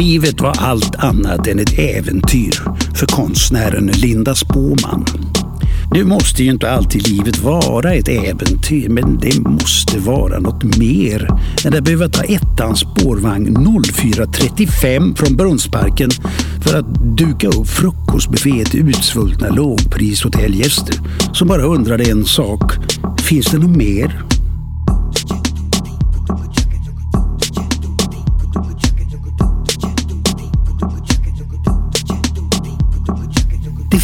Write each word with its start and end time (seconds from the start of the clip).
Livet 0.00 0.40
var 0.40 0.56
allt 0.58 0.94
annat 0.94 1.46
än 1.46 1.58
ett 1.58 1.78
äventyr 1.78 2.62
för 2.94 3.06
konstnären 3.06 3.86
Linda 3.86 4.34
Spåman. 4.34 5.04
Nu 5.94 6.04
måste 6.04 6.44
ju 6.44 6.50
inte 6.50 6.70
alltid 6.70 7.08
livet 7.08 7.38
vara 7.38 7.94
ett 7.94 8.08
äventyr, 8.08 8.88
men 8.88 9.18
det 9.18 9.40
måste 9.40 9.98
vara 9.98 10.38
något 10.38 10.78
mer 10.78 11.28
än 11.64 11.74
att 11.74 11.84
behöva 11.84 12.08
ta 12.08 12.22
ettans 12.22 12.80
spårvagn 12.80 13.56
04.35 13.56 15.16
från 15.16 15.36
Brunnsparken 15.36 16.10
för 16.64 16.78
att 16.78 17.16
duka 17.18 17.48
upp 17.48 17.68
frukostbuffé 17.68 18.64
till 18.64 18.88
utsvultna 18.88 19.48
lågprishotellgäster 19.48 20.94
som 21.32 21.48
bara 21.48 21.62
undrade 21.62 22.10
en 22.10 22.24
sak. 22.24 22.72
Finns 23.20 23.46
det 23.46 23.58
något 23.58 23.76
mer? 23.76 24.29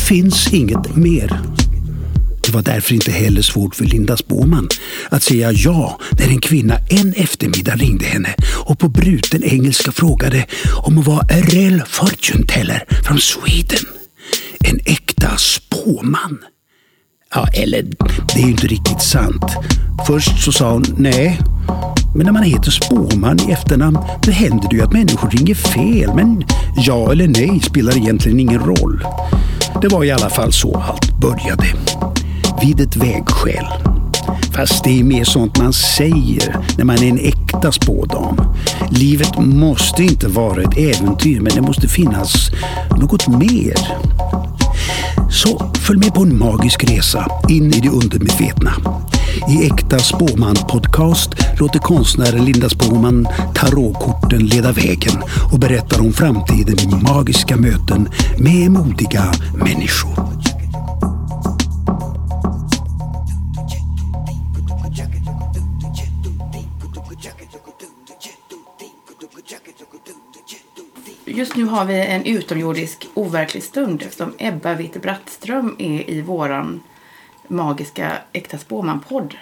Finns 0.06 0.52
inget 0.52 0.96
mer. 0.96 1.40
Det 2.42 2.52
var 2.52 2.62
därför 2.62 2.94
inte 2.94 3.10
heller 3.10 3.42
svårt 3.42 3.74
för 3.74 3.84
Linda 3.84 4.16
Spåman 4.16 4.68
att 5.08 5.22
säga 5.22 5.52
ja 5.52 6.00
när 6.18 6.28
en 6.28 6.40
kvinna 6.40 6.78
en 6.88 7.12
eftermiddag 7.12 7.74
ringde 7.74 8.04
henne 8.04 8.34
och 8.64 8.78
på 8.78 8.88
bruten 8.88 9.44
engelska 9.44 9.92
frågade 9.92 10.46
om 10.82 10.94
hon 10.94 11.04
var 11.04 11.18
a 11.18 11.40
real 11.42 11.82
fortune 11.86 12.46
teller 12.46 12.84
från 13.04 13.18
Sweden. 13.18 13.84
En 14.64 14.80
äkta 14.84 15.36
spåman. 15.36 16.38
Ja, 17.34 17.48
eller 17.54 17.82
det 18.34 18.40
är 18.42 18.44
ju 18.44 18.50
inte 18.50 18.66
riktigt 18.66 19.02
sant. 19.02 19.44
Först 20.06 20.44
så 20.44 20.52
sa 20.52 20.72
hon 20.72 20.84
nej. 20.98 21.40
Men 22.14 22.26
när 22.26 22.32
man 22.32 22.42
heter 22.42 22.70
spåman 22.70 23.38
i 23.48 23.52
efternamn 23.52 23.98
då 24.22 24.30
händer 24.32 24.68
det 24.70 24.76
ju 24.76 24.82
att 24.82 24.92
människor 24.92 25.30
ringer 25.30 25.54
fel. 25.54 26.14
Men 26.14 26.44
ja 26.76 27.12
eller 27.12 27.28
nej 27.28 27.60
spelar 27.60 27.96
egentligen 27.96 28.40
ingen 28.40 28.60
roll. 28.60 29.04
Det 29.82 29.88
var 29.88 30.04
i 30.04 30.10
alla 30.10 30.30
fall 30.30 30.52
så 30.52 30.76
allt 30.76 31.20
började. 31.20 31.66
Vid 32.62 32.80
ett 32.80 32.96
vägskäl. 32.96 33.66
Fast 34.56 34.84
det 34.84 35.00
är 35.00 35.04
mer 35.04 35.24
sånt 35.24 35.58
man 35.58 35.72
säger 35.72 36.56
när 36.78 36.84
man 36.84 36.96
är 36.96 37.08
en 37.08 37.18
äkta 37.18 37.72
spådam. 37.72 38.36
Livet 38.90 39.38
måste 39.38 40.02
inte 40.02 40.28
vara 40.28 40.62
ett 40.62 40.78
äventyr 40.78 41.40
men 41.40 41.54
det 41.54 41.60
måste 41.60 41.88
finnas 41.88 42.50
något 43.00 43.28
mer. 43.28 43.74
Så 45.30 45.72
följ 45.74 45.98
med 45.98 46.14
på 46.14 46.22
en 46.22 46.38
magisk 46.38 46.84
resa 46.84 47.26
in 47.48 47.74
i 47.74 47.80
det 47.80 47.88
undermedvetna. 47.88 48.72
I 49.48 49.66
Äkta 49.66 49.98
Spåman 49.98 50.56
Podcast 50.68 51.30
låter 51.60 51.78
konstnären 51.78 52.44
Linda 52.44 52.68
Spåman 52.68 53.26
tarotkorten 53.54 54.46
leda 54.46 54.72
vägen 54.72 55.22
och 55.52 55.58
berättar 55.58 56.00
om 56.00 56.12
framtiden 56.12 56.78
i 56.78 57.12
magiska 57.12 57.56
möten 57.56 58.08
med 58.38 58.70
modiga 58.70 59.32
människor. 59.54 60.35
Just 71.28 71.56
nu 71.56 71.64
har 71.64 71.84
vi 71.84 72.00
en 72.00 72.24
utomjordisk 72.24 73.08
overklig 73.14 73.62
stund 73.62 74.02
eftersom 74.02 74.32
Ebba 74.38 74.74
Witte-Brattström 74.74 75.76
är 75.78 76.10
i 76.10 76.20
våran 76.20 76.80
magiska 77.48 78.12
Äkta 78.32 78.58
Spåman-podd. 78.58 79.34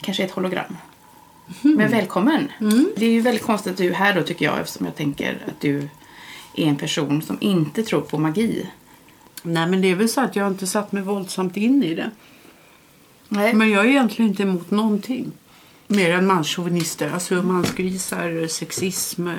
Kanske 0.00 0.24
ett 0.24 0.30
hologram. 0.30 0.76
Men 1.62 1.90
välkommen! 1.90 2.48
Det 2.96 3.06
är 3.06 3.10
ju 3.10 3.20
väldigt 3.20 3.42
konstigt 3.42 3.72
att 3.72 3.78
du 3.78 3.88
är 3.88 3.94
här 3.94 4.14
då 4.14 4.22
tycker 4.22 4.44
jag 4.44 4.60
eftersom 4.60 4.86
jag 4.86 4.96
tänker 4.96 5.38
att 5.46 5.60
du 5.60 5.88
är 6.54 6.66
en 6.66 6.76
person 6.76 7.22
som 7.22 7.38
inte 7.40 7.82
tror 7.82 8.00
på 8.00 8.18
magi. 8.18 8.66
Nej, 9.42 9.66
men 9.66 9.80
det 9.80 9.88
är 9.88 9.94
väl 9.94 10.08
så 10.08 10.20
att 10.20 10.36
jag 10.36 10.48
inte 10.48 10.66
satt 10.66 10.92
mig 10.92 11.02
våldsamt 11.02 11.56
in 11.56 11.82
i 11.82 11.94
det. 11.94 12.10
Nej. 13.28 13.54
Men 13.54 13.70
jag 13.70 13.84
är 13.84 13.88
egentligen 13.88 14.30
inte 14.30 14.42
emot 14.42 14.70
någonting. 14.70 15.32
Mer 15.86 16.10
än 16.10 16.26
manschauvinister, 16.26 17.10
alltså 17.10 17.34
mansgrisar, 17.34 18.46
sexism, 18.46 19.28
eh, 19.28 19.36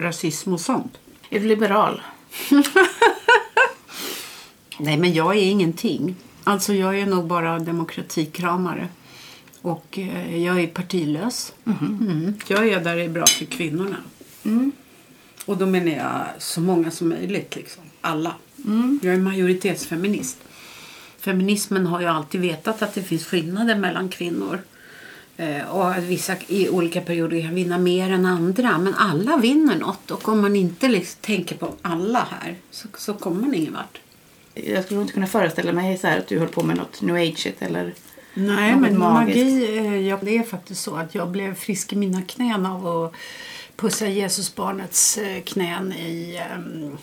rasism 0.00 0.52
och 0.52 0.60
sånt. 0.60 0.98
Är 1.30 1.40
du 1.40 1.46
liberal? 1.46 2.02
Nej, 4.78 4.96
men 4.96 5.12
jag 5.12 5.36
är 5.36 5.42
ingenting. 5.42 6.16
Alltså 6.44 6.74
jag 6.74 6.98
är 6.98 7.06
nog 7.06 7.26
bara 7.26 7.58
demokratikramare. 7.58 8.88
Och 9.62 9.98
eh, 9.98 10.44
jag 10.44 10.60
är 10.60 10.66
partilös. 10.66 11.52
Mm. 11.66 12.34
Jag 12.46 12.68
är 12.68 12.80
där 12.80 12.96
det 12.96 13.02
är 13.02 13.08
bra 13.08 13.26
för 13.26 13.44
kvinnorna. 13.44 13.96
Och 15.46 15.56
då 15.56 15.66
menar 15.66 15.92
jag 15.92 16.42
så 16.42 16.60
många 16.60 16.90
som 16.90 17.08
möjligt. 17.08 17.56
Liksom. 17.56 17.82
Alla. 18.00 18.34
Jag 19.02 19.14
är 19.14 19.18
majoritetsfeminist. 19.18 20.38
Feminismen 21.18 21.86
har 21.86 22.00
ju 22.00 22.06
alltid 22.06 22.40
vetat 22.40 22.82
att 22.82 22.94
det 22.94 23.02
finns 23.02 23.26
skillnader 23.26 23.74
mellan 23.76 24.08
kvinnor. 24.08 24.60
Eh, 25.40 25.70
och 25.70 25.90
att 25.90 26.04
vissa 26.04 26.36
i 26.46 26.68
olika 26.68 27.00
perioder 27.00 27.40
kan 27.42 27.54
vinna 27.54 27.78
mer 27.78 28.10
än 28.12 28.26
andra. 28.26 28.78
Men 28.78 28.94
alla 28.94 29.36
vinner 29.36 29.76
något. 29.76 30.10
Och 30.10 30.28
om 30.28 30.40
man 30.40 30.56
inte 30.56 30.88
liksom 30.88 31.18
tänker 31.20 31.56
på 31.56 31.74
alla 31.82 32.28
här 32.30 32.56
så, 32.70 32.88
så 32.94 33.14
kommer 33.14 33.40
man 33.40 33.54
ingen 33.54 33.72
vart. 33.72 34.00
Jag 34.54 34.84
skulle 34.84 35.00
inte 35.00 35.12
kunna 35.12 35.26
föreställa 35.26 35.72
mig 35.72 35.98
så 35.98 36.06
att 36.06 36.26
du 36.26 36.38
höll 36.38 36.48
på 36.48 36.62
med 36.62 36.76
något 36.76 37.02
new 37.02 37.16
age 37.16 37.52
eller 37.58 37.94
Nej, 38.34 38.72
något 38.72 38.80
men 38.80 38.98
magiskt. 38.98 39.38
magi, 39.38 39.78
eh, 39.78 40.08
jag, 40.08 40.18
det 40.22 40.38
är 40.38 40.42
faktiskt 40.42 40.82
så 40.82 40.96
att 40.96 41.14
jag 41.14 41.28
blev 41.30 41.54
frisk 41.54 41.92
i 41.92 41.96
mina 41.96 42.22
knän 42.22 42.66
av 42.66 42.86
att 42.86 43.14
pussa 43.76 44.08
Jesusbarnets 44.08 45.18
eh, 45.18 45.42
knän 45.42 45.92
i, 45.92 46.40
ehm, 46.50 46.96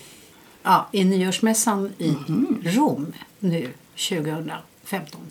ja, 0.64 0.90
i 0.92 1.04
nyårsmässan 1.04 1.94
i 1.98 2.16
Rom 2.64 3.14
nu 3.40 3.70
2015. 4.10 5.22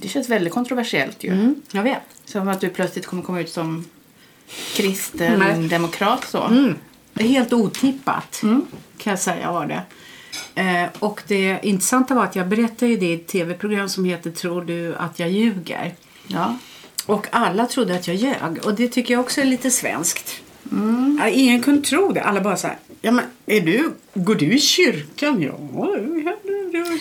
Det 0.00 0.08
känns 0.08 0.28
väldigt 0.28 0.52
kontroversiellt 0.52 1.24
ju. 1.24 1.32
Mm, 1.32 1.54
jag 1.72 1.82
vet. 1.82 2.02
Som 2.24 2.48
att 2.48 2.60
du 2.60 2.68
plötsligt 2.68 3.06
kommer 3.06 3.22
komma 3.22 3.40
ut 3.40 3.50
som 3.50 3.84
kristen 4.76 5.38
Nej. 5.38 5.68
demokrat 5.68 6.24
så. 6.28 6.42
Mm. 6.42 6.74
Det 7.12 7.24
är 7.24 7.28
helt 7.28 7.52
otippat 7.52 8.40
Mm. 8.42 8.62
kan 8.98 9.10
jag 9.10 9.20
säga 9.20 9.52
var 9.52 9.66
det. 9.66 9.82
Eh, 10.54 10.88
och 10.98 11.22
det 11.26 11.58
intressanta 11.62 12.14
var 12.14 12.24
att 12.24 12.36
jag 12.36 12.48
berättade 12.48 12.96
det 12.96 13.06
i 13.06 13.14
ett 13.14 13.26
tv-program 13.26 13.88
som 13.88 14.04
heter 14.04 14.30
Tror 14.30 14.62
du 14.62 14.94
att 14.96 15.18
jag 15.18 15.30
ljuger? 15.30 15.94
Ja. 16.26 16.56
Och 17.06 17.26
alla 17.30 17.66
trodde 17.66 17.94
att 17.94 18.06
jag 18.08 18.16
ljög. 18.16 18.64
Och 18.64 18.74
det 18.74 18.88
tycker 18.88 19.14
jag 19.14 19.20
också 19.20 19.40
är 19.40 19.44
lite 19.44 19.70
svenskt. 19.70 20.42
Ja, 21.18 21.28
ingen 21.28 21.62
kunde 21.62 21.82
tro 21.82 22.12
det. 22.12 22.22
Alla 22.22 22.40
bara 22.40 22.56
så 22.56 22.66
här. 22.66 22.76
Ja, 23.00 23.10
men 23.10 23.24
är 23.46 23.60
du, 23.60 23.92
går 24.14 24.34
du 24.34 24.52
i 24.52 24.58
kyrkan? 24.58 25.42
Ja. 25.42 25.58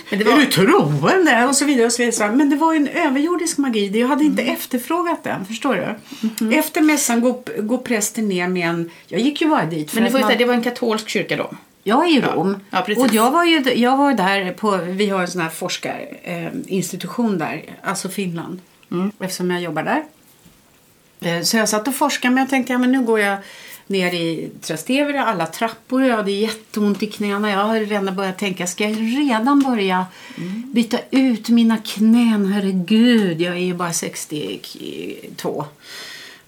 Men 0.09 0.19
det 0.19 0.25
var- 0.25 0.33
Är 0.33 0.37
du 0.37 0.45
troende? 0.45 1.45
Och 1.45 1.55
så 1.55 1.65
vidare. 1.65 1.85
Och 1.85 1.91
så 1.93 2.03
vidare. 2.03 2.31
Men 2.35 2.49
det 2.49 2.55
var 2.55 2.73
en 2.73 2.87
överjordisk 2.87 3.57
magi. 3.57 3.99
Jag 3.99 4.07
hade 4.07 4.23
inte 4.23 4.41
efterfrågat 4.43 5.23
den. 5.23 5.45
Förstår 5.45 5.75
du? 5.75 6.55
Efter 6.55 6.81
mässan 6.81 7.21
går, 7.21 7.61
går 7.61 7.77
prästen 7.77 8.27
ner 8.29 8.47
med 8.47 8.69
en... 8.69 8.89
Jag 9.07 9.21
gick 9.21 9.41
ju 9.41 9.47
bara 9.49 9.65
dit 9.65 9.91
för 9.91 10.01
Men 10.01 10.11
var, 10.13 10.19
ju 10.19 10.25
man- 10.25 10.37
det 10.37 10.45
var 10.45 10.53
en 10.53 10.63
katolsk 10.63 11.09
kyrka 11.09 11.37
då. 11.37 11.51
jag 11.83 12.05
är 12.05 12.17
i 12.17 12.21
Rom. 12.21 12.57
Ja, 12.69 12.81
precis. 12.81 13.03
och 13.03 13.13
jag 13.13 13.31
var 13.31 13.43
ju 13.45 13.73
jag 13.75 13.97
var 13.97 14.13
där 14.13 14.51
på, 14.53 14.77
vi 14.87 15.09
har 15.09 15.21
en 15.21 15.27
sån 15.27 15.41
här 15.41 15.49
forskarinstitution 15.49 17.33
eh, 17.41 17.47
där, 17.47 17.63
alltså 17.83 18.09
Finland. 18.09 18.61
Eftersom 19.19 19.51
jag 19.51 19.61
jobbar 19.61 19.83
där. 19.83 20.03
Eh, 21.21 21.41
så 21.43 21.57
jag 21.57 21.69
satt 21.69 21.87
och 21.87 21.95
forskade 21.95 22.33
men 22.35 22.41
jag 22.41 22.49
tänkte, 22.49 22.73
ja 22.73 22.79
men 22.79 22.91
nu 22.91 23.01
går 23.01 23.19
jag 23.19 23.37
ner 23.89 24.13
i 24.13 24.49
Trastevere, 24.61 25.23
alla 25.23 25.45
trappor, 25.45 26.03
jag 26.03 26.17
hade 26.17 26.31
jätteont 26.31 27.03
i 27.03 27.07
knäna. 27.07 27.49
Jag 27.49 27.57
har 27.57 27.79
redan 27.79 28.15
börjat 28.15 28.37
tänka, 28.37 28.67
ska 28.67 28.89
jag 28.89 28.97
redan 28.97 29.59
börja 29.59 30.05
byta 30.65 30.97
ut 31.11 31.49
mina 31.49 31.77
knän? 31.77 32.45
Herregud, 32.45 33.41
jag 33.41 33.53
är 33.53 33.59
ju 33.59 33.73
bara 33.73 33.93
62. 33.93 35.65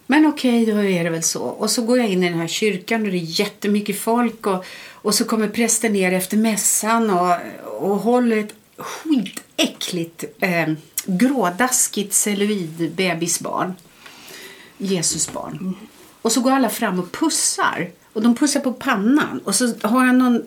Men 0.07 0.25
okej, 0.25 0.65
då 0.65 0.83
är 0.83 1.03
det 1.03 1.09
väl 1.09 1.23
så. 1.23 1.41
Och 1.43 1.69
så 1.69 1.81
går 1.81 1.97
jag 1.97 2.09
in 2.09 2.23
i 2.23 2.29
den 2.29 2.39
här 2.39 2.47
kyrkan 2.47 3.01
och 3.01 3.11
det 3.11 3.17
är 3.17 3.39
jättemycket 3.39 3.99
folk. 3.99 4.47
Och, 4.47 4.65
och 4.91 5.15
så 5.15 5.25
kommer 5.25 5.47
prästen 5.47 5.93
ner 5.93 6.11
efter 6.11 6.37
mässan 6.37 7.09
och, 7.09 7.35
och 7.79 7.97
håller 7.97 8.37
ett 8.37 8.53
skitäckligt 8.77 10.23
eh, 10.39 10.69
grådaskigt 11.05 12.13
celluloidbebisbarn. 12.13 13.73
Jesusbarn. 14.77 15.75
Och 16.21 16.31
så 16.31 16.41
går 16.41 16.51
alla 16.51 16.69
fram 16.69 16.99
och 16.99 17.11
pussar. 17.11 17.89
Och 18.13 18.21
de 18.21 18.35
pussar 18.35 18.59
på 18.59 18.73
pannan. 18.73 19.41
Och 19.43 19.55
så 19.55 19.73
har 19.81 20.05
han 20.05 20.17
någon 20.17 20.43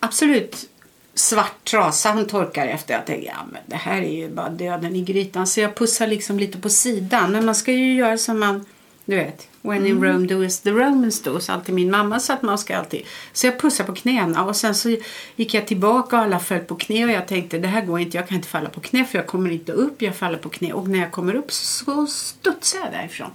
absolut 0.00 0.68
svart 1.14 1.64
trasa 1.70 2.08
han 2.08 2.26
torkar 2.26 2.66
efter. 2.66 2.94
Jag 2.94 3.06
tänker, 3.06 3.26
ja 3.26 3.46
men 3.52 3.62
det 3.66 3.76
här 3.76 4.02
är 4.02 4.12
ju 4.12 4.28
bara 4.28 4.48
döden 4.48 4.96
i 4.96 5.02
grytan. 5.02 5.46
Så 5.46 5.60
jag 5.60 5.74
pussar 5.74 6.06
liksom 6.06 6.38
lite 6.38 6.58
på 6.58 6.68
sidan. 6.68 7.32
Men 7.32 7.44
man 7.44 7.54
ska 7.54 7.72
ju 7.72 7.94
göra 7.94 8.18
som 8.18 8.40
man, 8.40 8.64
du 9.04 9.16
vet. 9.16 9.48
When 9.64 9.86
in 9.86 10.04
Rome 10.04 10.26
do 10.26 10.44
as 10.44 10.60
the 10.60 10.70
Romans 10.70 11.22
do. 11.22 11.40
Så 11.40 11.52
alltid 11.52 11.74
min 11.74 11.90
mamma 11.90 12.20
sa 12.20 12.34
att 12.34 12.42
man 12.42 12.58
ska 12.58 12.76
alltid. 12.76 13.02
Så 13.32 13.46
jag 13.46 13.60
pussar 13.60 13.84
på 13.84 13.94
knäna. 13.94 14.44
Och 14.44 14.56
sen 14.56 14.74
så 14.74 14.96
gick 15.36 15.54
jag 15.54 15.66
tillbaka 15.66 16.16
och 16.16 16.22
alla 16.22 16.38
föll 16.38 16.60
på 16.60 16.74
knä. 16.74 17.04
Och 17.04 17.10
jag 17.10 17.28
tänkte, 17.28 17.58
det 17.58 17.68
här 17.68 17.84
går 17.84 18.00
inte. 18.00 18.16
Jag 18.16 18.28
kan 18.28 18.36
inte 18.36 18.48
falla 18.48 18.68
på 18.68 18.80
knä 18.80 19.04
för 19.04 19.18
jag 19.18 19.26
kommer 19.26 19.50
inte 19.50 19.72
upp. 19.72 20.02
Jag 20.02 20.16
faller 20.16 20.38
på 20.38 20.48
knä. 20.48 20.72
Och 20.72 20.88
när 20.88 20.98
jag 20.98 21.12
kommer 21.12 21.34
upp 21.34 21.52
så 21.52 22.06
studsar 22.06 22.78
jag 22.78 22.92
därifrån. 22.92 23.30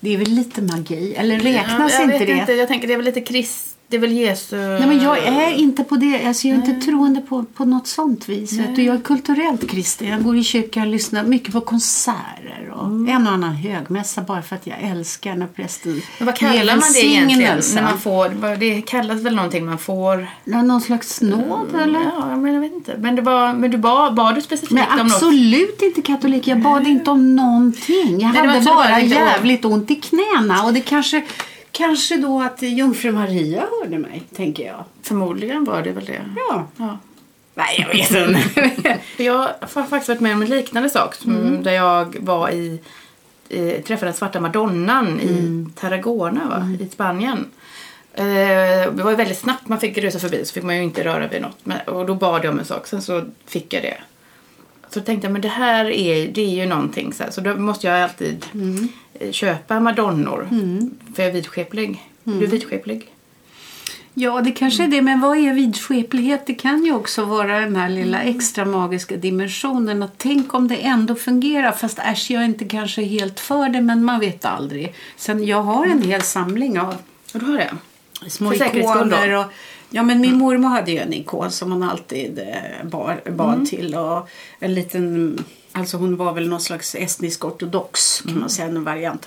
Det 0.00 0.14
är 0.14 0.18
väl 0.18 0.28
lite 0.28 0.62
magi? 0.62 1.14
Eller 1.14 1.38
räknas 1.38 1.92
jag 1.92 2.02
inte 2.02 2.18
vet 2.18 2.26
det? 2.26 2.32
Inte. 2.32 2.52
Jag 2.52 2.68
tänker 2.68 2.88
det 2.88 2.94
är 2.94 2.96
väl 2.98 3.06
lite 3.06 3.20
krist... 3.20 3.67
Det 3.90 3.96
är 3.96 4.00
väl 4.00 4.12
Jesu... 4.12 4.56
Nej, 4.56 4.86
men 4.86 5.02
jag 5.02 5.18
är 5.18 5.50
inte 5.54 5.84
på 5.84 5.96
det. 5.96 6.26
Alltså, 6.26 6.48
jag 6.48 6.58
är 6.58 6.66
inte 6.68 6.86
troende 6.86 7.20
på, 7.20 7.44
på 7.54 7.64
något 7.64 7.86
sånt 7.86 8.28
vis. 8.28 8.52
Vet 8.52 8.76
du? 8.76 8.82
Jag 8.82 8.94
är 8.96 9.00
kulturellt 9.00 9.70
kristen. 9.70 10.08
Jag 10.08 10.22
går 10.24 10.36
i 10.36 10.44
kyrkan 10.44 10.82
och 10.82 10.88
lyssnar 10.88 11.24
mycket 11.24 11.52
på 11.52 11.60
konserter 11.60 12.72
och 12.74 12.86
en 12.86 13.26
och 13.26 13.32
annan 13.32 13.54
högmässa 13.54 14.22
bara 14.22 14.42
för 14.42 14.56
att 14.56 14.66
jag 14.66 14.76
älskar 14.80 15.34
när 15.34 15.46
prästen 15.46 16.02
Men 16.18 16.26
vad 16.26 16.36
kallar 16.36 16.76
man 16.76 16.92
det 16.92 17.06
egentligen? 17.06 17.60
När 17.74 17.82
man 17.82 17.98
får, 17.98 18.56
det 18.56 18.82
kallas 18.82 19.20
väl 19.22 19.34
någonting 19.36 19.66
man 19.66 19.78
får... 19.78 20.28
Ja, 20.44 20.62
Någon 20.62 20.80
slags 20.80 21.20
nåd 21.20 21.74
eller? 21.82 22.00
Ja, 22.00 22.36
men 22.36 22.54
jag 22.54 22.60
vet 22.60 22.72
inte. 22.72 22.96
Men, 22.98 23.16
det 23.16 23.22
var, 23.22 23.52
men 23.52 23.70
du 23.70 23.78
bad, 23.78 24.14
bad 24.14 24.34
du 24.34 24.40
specifikt 24.40 24.72
Men 24.72 25.00
om 25.00 25.06
något? 25.06 25.14
absolut 25.14 25.82
inte 25.82 26.02
katolik. 26.02 26.46
Jag 26.46 26.60
bad 26.60 26.86
inte 26.86 27.10
om 27.10 27.36
någonting. 27.36 28.20
Jag 28.20 28.32
Nej, 28.32 28.46
hade 28.46 28.64
bara 28.64 29.00
jävligt 29.00 29.64
ont 29.64 29.90
i 29.90 29.94
knäna. 29.94 30.62
Och 30.64 30.72
det 30.72 30.80
kanske, 30.80 31.22
kanske 31.78 32.16
då 32.16 32.40
att 32.42 32.62
jungfru 32.62 33.12
Maria 33.12 33.64
hörde 33.80 33.98
mig, 33.98 34.22
tänker 34.36 34.66
jag. 34.66 34.84
Förmodligen 35.02 35.64
var 35.64 35.82
det 35.82 35.92
väl 35.92 36.04
det. 36.04 36.20
Ja. 36.36 36.66
Ja. 36.76 36.98
Nej, 37.54 37.76
jag 37.78 37.88
vet 37.88 38.28
inte. 38.28 38.98
Jag 39.22 39.48
har 39.60 39.82
faktiskt 39.82 40.08
varit 40.08 40.20
med 40.20 40.32
om 40.34 40.42
en 40.42 40.48
liknande 40.48 40.90
sak. 40.90 41.16
Mm. 41.26 41.62
Där 41.62 41.72
jag 41.72 42.16
var 42.20 42.50
i, 42.50 42.80
eh, 43.48 43.82
träffade 43.82 44.06
den 44.10 44.14
svarta 44.14 44.40
madonnan 44.40 45.20
i 45.20 45.28
Mm. 45.38 45.72
Tarragona 45.76 46.48
va? 46.48 46.76
i 46.80 46.88
Spanien. 46.88 47.46
Eh, 48.14 48.24
det 48.94 49.02
var 49.02 49.10
ju 49.10 49.16
väldigt 49.16 49.38
snabbt 49.38 49.68
man 49.68 49.80
fick 49.80 49.98
rusa 49.98 50.18
förbi 50.18 50.44
så 50.44 50.52
fick 50.52 50.62
man 50.64 50.76
ju 50.76 50.82
inte 50.82 51.04
röra 51.04 51.26
vid 51.28 51.42
något. 51.42 51.58
Men, 51.64 51.78
och 51.80 52.06
då 52.06 52.14
bad 52.14 52.44
jag 52.44 52.52
om 52.52 52.58
en 52.58 52.64
sak, 52.64 52.86
sen 52.86 53.02
så 53.02 53.22
fick 53.46 53.72
jag 53.74 53.82
det. 53.82 53.96
Så 54.90 55.00
tänkte 55.00 55.26
jag, 55.26 55.32
men 55.32 55.42
det 55.42 55.48
här 55.48 55.84
är, 55.90 56.28
det 56.28 56.40
är 56.40 56.54
ju 56.62 56.66
någonting 56.66 57.12
så 57.12 57.22
här. 57.22 57.30
Så 57.30 57.40
då 57.40 57.56
måste 57.56 57.86
jag 57.86 58.02
alltid 58.02 58.46
Mm. 58.54 58.88
Eh, 59.18 59.30
köpa 59.32 59.80
madonnor. 59.80 60.48
För 61.14 61.22
jag 61.22 61.28
är 61.28 61.32
vidskeplig. 61.34 62.02
Mm. 62.26 62.38
Du 62.38 62.44
är 62.46 62.50
vidskeplig. 62.50 63.06
Ja, 64.14 64.40
det 64.40 64.50
kanske 64.52 64.84
är 64.84 64.88
det. 64.88 65.02
Men 65.02 65.20
vad 65.20 65.36
är 65.38 65.54
vidskeplighet? 65.54 66.46
Det 66.46 66.54
kan 66.54 66.84
ju 66.84 66.92
också 66.94 67.24
vara 67.24 67.60
den 67.60 67.76
här 67.76 67.88
lilla 67.88 68.22
extra 68.22 68.64
magiska 68.64 69.16
dimensionen. 69.16 70.02
Att 70.02 70.12
tänk 70.18 70.54
om 70.54 70.68
det 70.68 70.76
ändå 70.76 71.14
fungerar. 71.14 71.72
Fast 71.72 71.98
äsch, 71.98 72.30
jag 72.30 72.40
är 72.42 72.46
inte 72.46 72.64
kanske 72.64 73.02
helt 73.02 73.40
för 73.40 73.68
det, 73.68 73.80
men 73.80 74.04
man 74.04 74.20
vet 74.20 74.44
aldrig. 74.44 74.94
Sen 75.16 75.44
jag 75.46 75.62
har 75.62 75.86
en 75.86 76.02
hel 76.02 76.22
samling 76.22 76.80
av 76.80 76.94
Och 77.34 77.40
du 77.40 77.46
har 77.46 77.56
det? 77.58 77.70
små 78.28 78.54
ikoner. 78.54 79.36
Och, 79.38 79.44
ja, 79.90 80.02
men 80.02 80.20
min 80.20 80.38
mormor 80.38 80.68
hade 80.68 80.90
ju 80.92 80.98
en 80.98 81.12
ikon 81.12 81.50
som 81.50 81.72
hon 81.72 81.82
alltid 81.82 82.38
eh, 82.38 82.86
bar, 82.88 83.20
bad 83.30 83.54
Mm. 83.54 83.66
till. 83.66 83.94
Och 83.94 84.28
en 84.58 84.74
liten, 84.74 85.38
alltså 85.78 85.96
hon 85.96 86.16
var 86.16 86.32
väl 86.32 86.48
någon 86.48 86.60
slags 86.60 86.94
estnisk 86.94 87.44
ortodox 87.44 88.20
kan 88.20 88.30
Mm. 88.30 88.40
man 88.40 88.50
säga, 88.50 88.68
en 88.68 88.84
variant. 88.84 89.26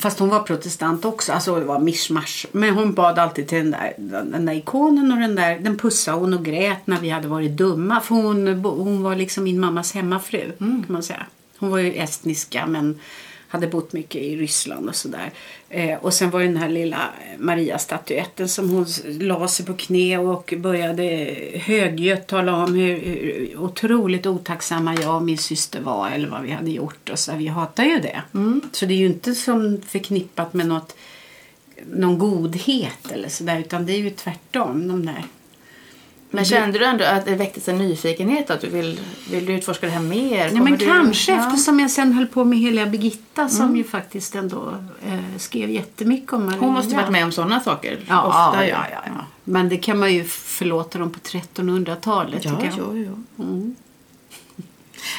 Fast 0.00 0.18
hon 0.18 0.28
var 0.28 0.40
protestant 0.40 1.04
också, 1.04 1.32
alltså 1.32 1.54
det 1.58 1.64
var 1.64 1.78
mischmasch. 1.78 2.46
Men 2.52 2.74
hon 2.74 2.94
bad 2.94 3.18
alltid 3.18 3.48
till 3.48 3.58
den 3.58 3.70
där, 3.70 3.94
den, 3.98 4.46
där 4.46 4.52
ikonen 4.54 5.12
och 5.12 5.18
den 5.18 5.34
där, 5.34 5.58
den 5.58 5.78
pussade 5.78 6.18
hon 6.18 6.34
och 6.34 6.44
grät 6.44 6.86
när 6.86 7.00
vi 7.00 7.08
hade 7.10 7.28
varit 7.28 7.50
dumma. 7.56 8.00
För 8.00 8.14
hon, 8.14 8.48
hon 8.64 9.02
var 9.02 9.16
liksom 9.16 9.44
min 9.44 9.60
mammas 9.60 9.92
hemmafru 9.92 10.52
kan 10.58 10.84
man 10.88 11.02
säga. 11.02 11.26
Hon 11.58 11.70
var 11.70 11.78
ju 11.78 11.92
estniska 11.94 12.66
men 12.66 13.00
hade 13.48 13.66
bott 13.66 13.92
mycket 13.92 14.22
i 14.22 14.36
Ryssland 14.36 14.88
och 14.88 14.94
sådär. 14.94 15.30
Eh, 15.68 15.98
och 15.98 16.14
sen 16.14 16.30
var 16.30 16.40
det 16.40 16.46
den 16.46 16.56
här 16.56 16.68
lilla 16.68 17.08
Maria-statyetten 17.38 18.48
som 18.48 18.70
hon 18.70 18.86
la 19.20 19.48
sig 19.48 19.66
på 19.66 19.74
knä 19.74 20.18
och 20.18 20.54
började 20.56 21.36
högljutt 21.54 22.26
tala 22.26 22.56
om 22.56 22.74
hur, 22.74 23.00
hur 23.00 23.56
otroligt 23.58 24.26
otacksamma 24.26 24.94
jag 24.94 25.16
och 25.16 25.22
min 25.22 25.38
syster 25.38 25.80
var 25.80 26.10
eller 26.10 26.28
vad 26.28 26.42
vi 26.42 26.50
hade 26.50 26.70
gjort. 26.70 27.10
Och 27.10 27.18
så, 27.18 27.32
vi 27.36 27.46
hatar 27.46 27.84
ju 27.84 27.98
det. 27.98 28.22
Så 28.72 28.86
det 28.86 28.94
är 28.94 28.98
ju 28.98 29.06
inte 29.06 29.34
som 29.34 29.82
förknippat 29.86 30.54
med 30.54 30.66
något, 30.66 30.96
någon 31.92 32.18
godhet 32.18 33.12
eller 33.12 33.28
sådär 33.28 33.58
utan 33.60 33.86
det 33.86 33.92
är 33.92 33.98
ju 33.98 34.10
tvärtom. 34.10 34.88
De 34.88 35.06
där. 35.06 35.24
Men 36.30 36.44
kände 36.44 36.78
du 36.78 36.84
ändå 36.84 37.04
att 37.04 37.24
det 37.24 37.34
väcktes 37.34 37.68
en 37.68 37.78
nyfikenhet? 37.78 38.50
Att 38.50 38.60
du 38.60 38.68
vill, 38.68 39.00
vill 39.30 39.46
du 39.46 39.52
utforska 39.52 39.86
det 39.86 39.92
här 39.92 40.00
mer? 40.02 40.44
Ja, 40.44 40.48
Kommer 40.48 40.64
men 40.64 40.78
du, 40.78 40.86
kanske 40.86 41.32
Ja. 41.32 41.46
eftersom 41.48 41.80
jag 41.80 41.90
sen 41.90 42.12
höll 42.12 42.26
på 42.26 42.44
med 42.44 42.58
Heliga 42.58 42.86
Birgitta 42.86 43.48
som 43.48 43.76
ju 43.76 43.84
faktiskt 43.84 44.34
ändå 44.34 44.74
eh, 45.06 45.18
skrev 45.38 45.70
jättemycket 45.70 46.32
om 46.32 46.46
Maria. 46.46 46.60
Hon 46.60 46.72
måste 46.72 46.94
varit 46.94 47.10
med 47.10 47.24
om 47.24 47.32
sådana 47.32 47.60
saker. 47.60 47.98
Ja, 48.08 48.22
ofta, 48.22 48.66
ja, 48.66 48.74
ja, 48.78 48.86
ja, 48.92 49.00
ja. 49.06 49.24
Men 49.44 49.68
det 49.68 49.76
kan 49.76 49.98
man 49.98 50.14
ju 50.14 50.24
förlåta 50.24 50.98
dem 50.98 51.10
på 51.10 51.18
1300-talet. 51.18 52.44
Ja, 52.44 52.60
jag. 52.64 52.74
jo, 52.78 52.96
jo. 53.36 53.74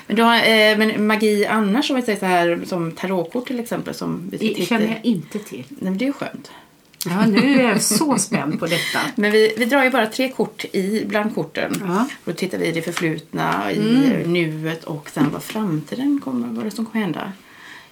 Men, 0.07 0.15
du 0.15 0.23
har, 0.23 0.35
eh, 0.35 0.77
men 0.77 1.07
magi 1.07 1.45
annars, 1.45 1.89
om 1.89 1.95
vi 1.95 2.01
säger 2.01 2.19
så 2.19 2.25
här, 2.25 2.61
som 2.65 2.91
tarotkort 2.91 3.47
till 3.47 3.59
exempel. 3.59 3.93
Som 3.93 4.29
vi 4.31 4.37
titta 4.37 4.65
känner 4.65 4.85
i. 4.85 4.89
jag 4.89 5.05
inte 5.05 5.39
till. 5.39 5.63
Nej, 5.69 5.77
men 5.79 5.97
det 5.97 6.05
är 6.05 6.07
ju 6.07 6.13
skönt. 6.13 6.51
Ja, 7.05 7.25
nu 7.25 7.59
är 7.59 7.69
jag 7.69 7.81
så 7.81 8.17
spänd 8.17 8.59
på 8.59 8.65
detta. 8.65 8.99
Men 9.15 9.31
vi, 9.31 9.53
vi 9.57 9.65
drar 9.65 9.83
ju 9.83 9.89
bara 9.89 10.05
tre 10.05 10.29
kort 10.31 10.65
i 10.71 11.05
bland 11.05 11.35
korten. 11.35 11.75
Ja. 11.87 12.07
Då 12.25 12.33
tittar 12.33 12.57
vi 12.57 12.65
i 12.65 12.71
det 12.71 12.81
förflutna, 12.81 13.71
i 13.71 13.77
Mm. 13.77 14.33
nuet 14.33 14.83
och 14.83 15.09
sen 15.09 15.29
vad 15.31 15.43
framtiden 15.43 16.21
kommer, 16.23 16.47
vad 16.47 16.65
det 16.65 16.71
som 16.71 16.85
kommer 16.85 17.05
hända. 17.05 17.31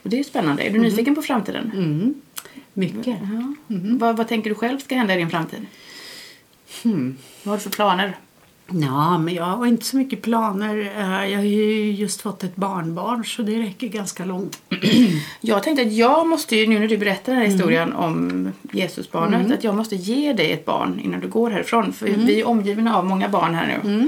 Och 0.04 0.09
det 0.09 0.15
är 0.15 0.18
ju 0.18 0.24
spännande. 0.24 0.63
Mm. 0.63 0.75
Är 0.75 0.80
du 0.83 0.89
nyfiken 0.89 1.15
på 1.15 1.21
framtiden? 1.21 2.15
Mycket. 2.74 3.06
Ja. 3.07 3.54
Mm-hmm. 3.68 4.00
Vad, 4.00 4.18
vad 4.18 4.27
tänker 4.27 4.50
du 4.50 4.56
själv 4.56 4.80
ska 4.80 4.95
hända 4.95 5.13
i 5.13 5.18
din 5.18 5.30
framtid? 5.30 5.65
Hmm. 6.83 7.18
Vad 7.44 7.51
har 7.51 7.57
du 7.57 7.63
för 7.63 7.69
planer? 7.69 8.18
Ja, 8.72 9.18
men 9.18 9.34
jag 9.34 9.44
har 9.44 9.66
inte 9.66 9.86
så 9.86 9.98
mycket 9.98 10.22
planer. 10.22 10.78
Eh, 10.98 11.30
Jag 11.31 11.38
har 11.38 11.46
ju 11.46 11.92
just 11.92 12.22
fått 12.22 12.44
ett 12.44 12.56
barnbarn 12.56 13.25
så 13.25 13.42
det 13.42 13.60
räcker 13.60 13.88
ganska 13.88 14.25
långt. 14.25 14.60
Jag 15.42 15.64
tänkte 15.64 15.81
att 15.81 15.94
jag 15.94 16.28
måste 16.28 16.56
ju, 16.56 16.68
nu 16.68 16.80
när 16.80 16.88
du 16.88 16.98
berättar 16.98 17.31
den 17.34 17.36
här 17.42 17.46
Mm. 17.48 17.58
historien 17.58 17.94
om 17.94 18.52
Jesusbarnet, 18.72 19.52
att 19.52 19.64
jag 19.64 19.75
måste 19.75 19.96
ge 19.96 20.34
dig 20.34 20.52
ett 20.52 20.66
barn 20.66 21.00
innan 21.04 21.19
du 21.19 21.28
går 21.28 21.50
härifrån. 21.50 21.94
För 21.94 22.08
Mm. 22.08 22.25
vi 22.25 22.40
är 22.42 22.48
omgivna 22.48 22.98
av 22.98 23.06
många 23.06 23.30
barn 23.30 23.56
här 23.56 23.80
nu. 23.84 24.08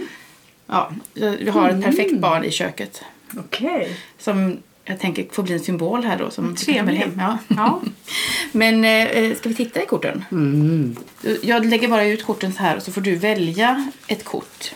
Ja, 0.68 0.92
vi 1.14 1.50
har 1.50 1.70
ett 1.70 1.84
perfekt 1.84 2.10
Mm. 2.10 2.22
barn 2.22 2.44
i 2.44 2.52
köket. 2.52 3.02
Okej. 3.38 3.98
Som 4.18 4.58
jag 4.90 5.00
tänker 5.00 5.28
får 5.32 5.44
bli 5.44 5.54
en 5.54 5.60
symbol 5.60 6.04
här 6.04 6.18
då. 6.18 6.32
Som 6.32 6.56
Trevligt. 6.56 7.08
Ja. 7.18 7.38
Ja. 7.48 7.82
Men 8.52 8.86
eh, 8.86 9.36
ska 9.36 9.50
vi 9.50 9.56
titta 9.56 9.84
i 9.84 9.86
korten? 9.86 10.26
Mm. 10.32 10.96
Jag 11.42 11.66
lägger 11.66 11.88
bara 11.88 12.06
ut 12.06 12.26
korten 12.26 12.54
så 12.54 12.60
här 12.60 12.78
och 12.78 12.84
så 12.84 12.92
får 12.92 13.02
du 13.02 13.16
välja 13.16 13.92
ett 14.08 14.26
kort. 14.26 14.74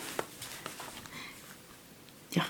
Ja. 2.30 2.42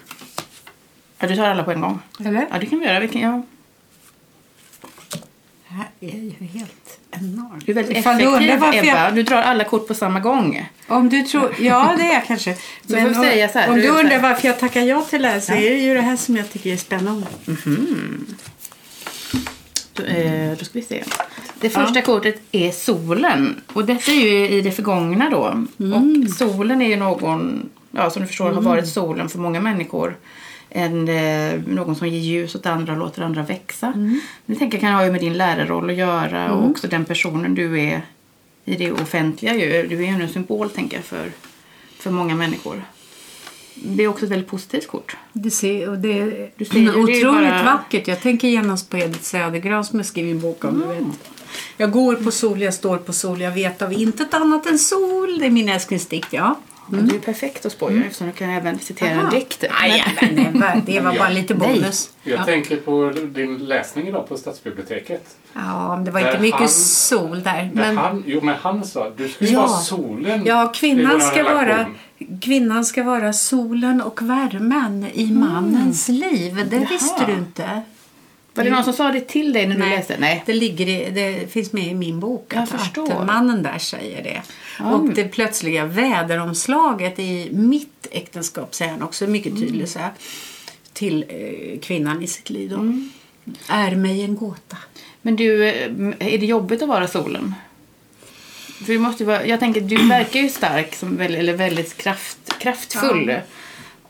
Ja, 1.19 1.27
du 1.27 1.35
tar 1.35 1.43
alla 1.43 1.63
på 1.63 1.71
en 1.71 1.81
gång. 1.81 1.99
Eller? 2.19 2.47
Ja, 2.51 2.59
det 2.59 2.65
kan 2.65 2.79
vi 2.79 2.85
göra. 2.85 2.99
Vi 2.99 3.07
kan, 3.07 3.21
ja. 3.21 3.43
Det 5.73 5.77
här 5.77 5.87
är 5.99 6.23
ju 6.23 6.47
helt 6.47 6.99
enormt. 7.11 7.65
Du 7.65 7.71
är 7.71 7.75
väldigt 7.75 7.97
effektiv, 7.97 8.27
undrar 8.27 8.57
varför 8.57 8.79
Ebba. 8.79 8.87
jag- 9.05 9.15
Du 9.15 9.23
drar 9.23 9.41
alla 9.41 9.63
kort 9.63 9.87
på 9.87 9.93
samma 9.93 10.19
gång. 10.19 10.69
Om 10.87 11.09
du 11.09 11.21
tror... 11.21 11.55
Ja, 11.59 11.93
det 11.97 12.03
är 12.03 12.13
jag 12.13 12.25
kanske. 12.25 12.55
Så 12.55 12.59
får 12.87 12.95
vi 12.95 13.05
om, 13.05 13.13
säga 13.23 13.49
så 13.49 13.59
här, 13.59 13.69
om 13.69 13.75
du 13.75 13.81
du 13.81 13.87
undrar 13.89 14.03
här- 14.15 14.19
varför 14.21 14.47
jag 14.47 14.59
tackar 14.59 14.81
ja 14.81 15.01
till 15.01 15.21
det 15.21 15.27
här 15.27 15.39
så 15.39 15.51
Ja. 15.51 15.55
är 15.57 15.69
det 15.69 15.77
ju 15.77 15.93
det 15.93 16.01
här 16.01 16.15
som 16.15 16.37
jag 16.37 16.51
tycker 16.51 16.73
är 16.73 16.77
spännande. 16.77 17.27
Då, 19.93 20.03
eh, 20.03 20.57
då 20.59 20.65
ska 20.65 20.79
vi 20.79 20.85
se. 20.85 21.03
Det 21.59 21.69
första 21.69 22.01
kortet 22.01 22.41
är 22.51 22.71
solen. 22.71 23.61
Och 23.73 23.85
detta 23.85 24.11
är 24.11 24.15
ju 24.15 24.49
i 24.49 24.61
det 24.61 24.71
förgångna 24.71 25.29
då. 25.29 25.63
Och 25.93 26.29
solen 26.37 26.81
är 26.81 26.87
ju 26.89 26.95
någon, 26.95 27.69
ja, 27.91 28.09
som 28.09 28.21
du 28.21 28.27
förstår 28.27 28.51
har 28.51 28.61
varit 28.61 28.87
solen 28.87 29.29
för 29.29 29.39
många 29.39 29.61
människor. 29.61 30.17
En, 30.75 31.07
eh, 31.09 31.61
någon 31.67 31.95
som 31.95 32.07
ger 32.07 32.19
ljus 32.19 32.55
åt 32.55 32.65
andra 32.65 32.93
och 32.93 32.99
låter 32.99 33.21
andra 33.21 33.43
växa. 33.43 33.93
Det 34.45 34.55
tänker 34.55 34.77
jag 34.77 34.81
kan 34.81 34.93
ha 34.93 35.11
med 35.11 35.21
din 35.21 35.33
lärarroll 35.37 35.89
att 35.89 35.95
göra 35.95 36.51
och 36.53 36.69
också 36.69 36.87
den 36.87 37.05
personen 37.05 37.55
du 37.55 37.81
är 37.81 38.01
i 38.65 38.75
det 38.75 38.91
offentliga. 38.91 39.55
Ju. 39.55 39.87
Du 39.87 39.95
är 39.95 39.99
ju 40.17 40.23
en 40.23 40.29
symbol 40.29 40.69
tänker 40.69 40.97
jag 40.97 41.05
för, 41.05 41.31
för 41.99 42.11
många 42.11 42.35
människor. 42.35 42.83
Det 43.75 44.03
är 44.03 44.07
också 44.07 44.25
ett 44.25 44.31
väldigt 44.31 44.47
positivt 44.49 44.87
kort. 44.87 45.17
Det, 45.33 45.51
ser, 45.51 45.89
och 45.89 45.97
det, 45.97 46.49
Du 46.57 46.65
ser 46.65 46.79
ju, 46.79 46.85
det 46.85 46.91
är 46.91 46.97
otroligt 46.97 47.23
bara- 47.49 47.63
vackert. 47.63 48.07
Jag 48.07 48.21
tänker 48.21 48.47
genast 48.47 48.89
på 48.89 48.97
Edith 48.97 49.21
Södergran 49.23 49.85
som 49.85 49.99
jag 49.99 50.05
skrivit 50.05 50.31
en 50.35 50.41
bok 50.41 50.63
om. 50.65 50.79
Du 50.79 50.85
vet. 50.87 51.03
Jag 51.77 51.91
går 51.91 52.15
på 52.15 52.31
sol, 52.31 52.61
jag 52.61 52.73
står 52.73 52.97
på 52.97 53.13
sol, 53.13 53.41
jag 53.41 53.51
vet 53.51 53.81
av 53.81 53.93
intet 53.93 54.33
annat 54.33 54.65
än 54.65 54.79
sol. 54.79 55.39
Det 55.39 55.45
är 55.45 55.49
min 55.49 55.69
älsklingsdikt, 55.69 56.27
ja. 56.33 56.55
Mm. 56.91 57.07
Du 57.07 57.15
är 57.15 57.19
perfekt 57.19 57.65
att 57.65 57.71
spåja 57.71 58.03
eftersom 58.05 58.27
du 58.27 58.33
kan 58.33 58.49
även 58.49 58.79
citera 58.79 59.09
en 59.09 59.19
Aha. 59.19 59.29
dikt. 59.29 59.63
Nej, 59.81 60.81
det 60.85 60.99
var 60.99 61.17
bara 61.17 61.29
lite 61.29 61.53
Nej. 61.53 61.67
bonus. 61.79 62.09
Jag 62.23 62.39
Ja. 62.39 62.45
tänker 62.45 62.77
på 62.77 63.11
din 63.33 63.57
läsning 63.57 64.07
idag 64.07 64.29
på 64.29 64.37
stadsbiblioteket. 64.37 65.35
Ja, 65.53 65.95
men 65.95 66.05
det 66.05 66.11
var 66.11 66.19
inte 66.19 66.39
mycket 66.39 66.59
han- 66.59 66.69
sol 66.69 67.43
där. 67.43 67.69
Men... 67.73 67.97
Han, 67.97 68.23
jo, 68.27 68.39
men 68.43 68.55
han 68.61 68.85
sa 68.85 69.09
du 69.17 69.29
ska 69.29 69.45
Ja. 69.45 69.59
vara 69.59 69.67
solen 69.67 70.45
ja, 70.45 70.71
kvinnan 70.75 71.21
ska, 71.21 71.39
relation. 71.39 71.55
vara, 71.67 71.85
kvinnan 72.41 72.85
ska 72.85 73.03
vara 73.03 73.33
solen 73.33 74.01
och 74.01 74.21
värmen 74.21 75.05
i 75.13 75.31
mannens 75.31 76.07
liv. 76.07 76.67
Det 76.69 76.75
Jaha. 76.75 76.85
visste 76.89 77.25
du 77.25 77.31
inte. 77.33 77.81
Var 78.53 78.63
det 78.63 78.69
någon 78.69 78.83
som 78.83 78.93
sa 78.93 79.11
det 79.11 79.21
till 79.21 79.53
dig 79.53 79.67
när 79.67 79.75
du 79.75 79.81
läste? 79.81 80.15
Nej. 80.19 80.43
Det, 80.45 80.53
ligger 80.53 80.87
i, 80.87 81.11
det 81.11 81.51
finns 81.51 81.73
med 81.73 81.87
i 81.87 81.93
min 81.93 82.19
bok 82.19 82.53
att, 82.53 82.73
att 82.73 83.25
mannen 83.27 83.63
där 83.63 83.77
säger 83.77 84.23
det. 84.23 84.41
Ja. 84.79 84.93
Och 84.93 85.09
det 85.09 85.23
plötsliga 85.23 85.85
väderomslaget 85.85 87.19
i 87.19 87.49
mitt 87.51 88.07
äktenskap 88.11 88.75
säger 88.75 88.91
han 88.91 89.03
också 89.03 89.27
mycket 89.27 89.59
tydligt 89.59 89.89
så 89.89 89.99
här, 89.99 90.11
till 90.93 91.25
eh, 91.29 91.79
kvinnan 91.79 92.23
i 92.23 92.27
sitt 92.27 92.49
liv. 92.49 92.69
Då. 92.69 92.75
är 93.67 93.95
mig 93.95 94.23
en 94.23 94.35
gåta. 94.35 94.77
Men 95.21 95.35
du, 95.35 95.67
eh, 95.69 95.91
är 96.19 96.37
det 96.37 96.45
jobbigt 96.45 96.81
att 96.81 96.89
vara 96.89 97.07
solen? 97.07 97.55
För 98.85 98.93
du 98.93 98.99
måste 98.99 99.25
vara, 99.25 99.45
jag 99.45 99.59
tänker, 99.59 99.81
du 99.81 100.07
verkar 100.07 100.39
ju 100.39 100.49
stark, 100.49 100.95
som, 100.95 101.19
eller 101.19 101.53
väldigt 101.53 101.97
kraft, 101.97 102.59
kraftfull. 102.59 103.29
Ja. 103.29 103.39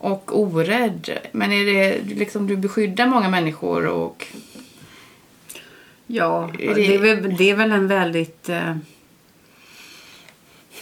Och 0.04 0.40
orädd. 0.40 1.18
Men 1.32 1.52
är 1.52 1.64
det 1.64 1.98
liksom, 2.14 2.46
du 2.46 2.56
beskyddar 2.56 3.06
många 3.06 3.28
människor 3.28 3.86
och... 3.86 4.26
Ja, 6.06 6.50
Är 6.58 6.74
det, 6.74 6.74
det- 6.74 6.94
är 6.94 6.98
väl, 6.98 7.36
det 7.36 7.50
är 7.50 7.54
väl 7.56 7.72
en 7.72 7.88
väldigt... 7.88 8.48
Eh, 8.48 8.76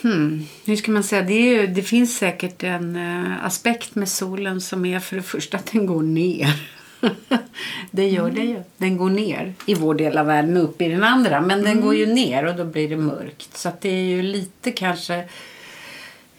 hmm, 0.03 0.47
hur 0.65 0.77
ska 0.77 0.91
man 0.93 1.03
säga? 1.05 1.23
Det, 1.23 1.35
ju, 1.35 1.67
det 1.67 1.83
finns 1.83 2.17
säkert 2.19 2.63
en 2.63 2.97
eh, 2.97 3.45
aspekt 3.45 3.95
med 3.95 4.09
solen 4.09 4.61
som 4.61 4.85
är 4.87 5.01
för 5.01 5.17
det 5.17 5.23
första 5.23 5.57
att 5.57 5.73
den 5.73 5.87
går 5.87 6.03
ner. 6.03 6.69
det 7.91 8.09
gör 8.09 8.31
det 8.31 8.43
ju. 8.45 8.63
Den 8.77 8.97
går 8.97 9.11
ner 9.11 9.55
i 9.67 9.75
vår 9.75 9.95
del 9.95 10.19
av 10.19 10.27
världen 10.27 10.57
och 10.57 10.65
upp 10.65 10.83
i 10.83 10.89
den 10.89 11.05
andra. 11.05 11.41
Men 11.41 11.63
den 11.63 11.81
går 11.81 11.95
ju 11.95 12.07
ner 12.07 12.47
och 12.47 12.57
då 12.57 12.65
blir 12.65 12.89
det 12.89 12.97
mörkt. 12.97 13.57
Så 13.57 13.73
det 13.81 13.89
är 13.91 14.05
ju 14.05 14.23
lite 14.23 14.71
kanske... 14.71 15.25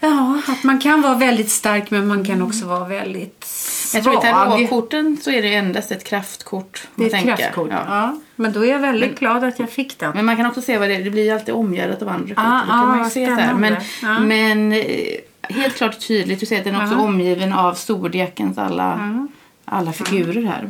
Ja, 0.04 0.42
att 0.48 0.64
man 0.64 0.80
kan 0.80 1.02
vara 1.02 1.16
väldigt 1.16 1.50
stark 1.52 1.92
men 1.92 2.08
man 2.08 2.26
kan 2.26 2.42
också 2.42 2.66
vara 2.66 2.88
väldigt 2.88 3.44
svag. 3.44 3.98
Jag 3.98 4.04
tror 4.04 4.18
i 4.18 4.32
tarotkorten 4.32 5.18
så 5.22 5.32
är 5.32 5.42
det 5.42 5.56
endast 5.56 5.92
ett 5.92 6.04
kraftkort. 6.04 6.88
Det 6.96 7.04
är 7.04 7.06
ett 7.08 7.12
tänker. 7.14 7.36
kraftkort. 7.36 7.68
Ja. 7.72 7.84
Ja. 7.88 8.18
Men 8.36 8.54
då 8.54 8.66
är 8.66 8.70
jag 8.72 8.80
väldigt 8.80 9.20
glad 9.20 9.44
att 9.44 9.60
jag 9.60 9.70
fick 9.70 10.00
den. 10.00 10.12
Men 10.16 10.26
man 10.26 10.38
kan 10.38 10.46
också 10.46 10.62
se 10.62 10.78
vad 10.78 10.90
det 10.90 10.96
är. 10.96 11.04
Det 11.04 11.10
blir 11.10 11.34
alltid 11.34 11.54
omgärdat 11.56 12.02
av 12.02 12.10
andra 12.10 12.36
kort. 12.36 12.44
Ah, 12.48 12.62
det 12.66 12.72
kan 12.72 12.88
man 12.88 12.98
ju 12.98 13.06
ah, 13.06 13.10
se. 13.10 13.30
Men. 13.54 13.76
Ja. 14.02 14.20
men 14.20 14.72
eh, 14.72 14.86
helt 15.42 15.76
klart 15.76 16.08
tydligt. 16.08 16.40
Du 16.40 16.46
ser 16.46 16.58
att 16.58 16.64
den 16.64 16.76
är 16.76 16.84
också 16.84 16.96
Ja. 16.96 17.02
omgiven 17.02 17.54
av 17.54 17.74
zodiakens 17.74 18.58
alla, 18.58 19.00
Ja. 19.00 19.28
alla 19.66 19.92
figurer 19.94 20.42
här. 20.46 20.70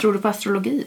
Tror 0.00 0.12
du 0.12 0.18
på 0.18 0.28
astrologi? 0.28 0.84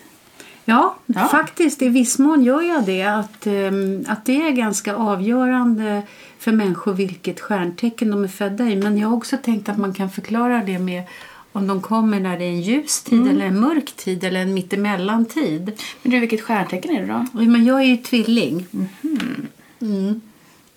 Ja, 0.65 0.95
Ja. 1.05 1.27
faktiskt 1.27 1.81
i 1.81 1.89
viss 1.89 2.19
mån 2.19 2.43
gör 2.43 2.61
jag 2.61 2.83
det. 2.85 3.03
Att, 3.03 3.47
ehm, 3.47 4.05
att 4.07 4.25
det 4.25 4.47
är 4.47 4.51
ganska 4.51 4.95
avgörande 4.95 6.01
för 6.45 6.51
människor 6.51 6.93
vilket 6.93 7.39
stjärntecken 7.39 8.11
de 8.11 8.23
är 8.23 8.27
födda 8.27 8.69
i. 8.69 8.75
Men 8.75 8.97
jag 8.97 9.07
har 9.07 9.17
också 9.17 9.37
tänkt 9.37 9.69
att 9.69 9.77
man 9.77 9.93
kan 9.93 10.09
förklara 10.09 10.63
det 10.65 10.79
med 10.79 11.03
om 11.51 11.67
de 11.67 11.81
kommer 11.81 12.19
när 12.19 12.39
det 12.39 12.45
är 12.45 12.49
en 12.49 12.61
ljus 12.61 13.03
tid 13.03 13.27
eller 13.27 13.45
en 13.45 13.59
mörk 13.59 13.91
tid 13.95 14.23
eller 14.23 14.41
en 14.41 14.53
mittemellan-tid. 14.53 15.71
Men 16.01 16.11
du, 16.11 16.19
vilket 16.19 16.41
stjärntecken 16.41 16.95
är 16.95 17.01
det 17.01 17.07
då? 17.07 17.25
Men 17.41 17.65
jag 17.65 17.81
är 17.81 17.85
ju 17.85 17.97
tvilling. 17.97 18.65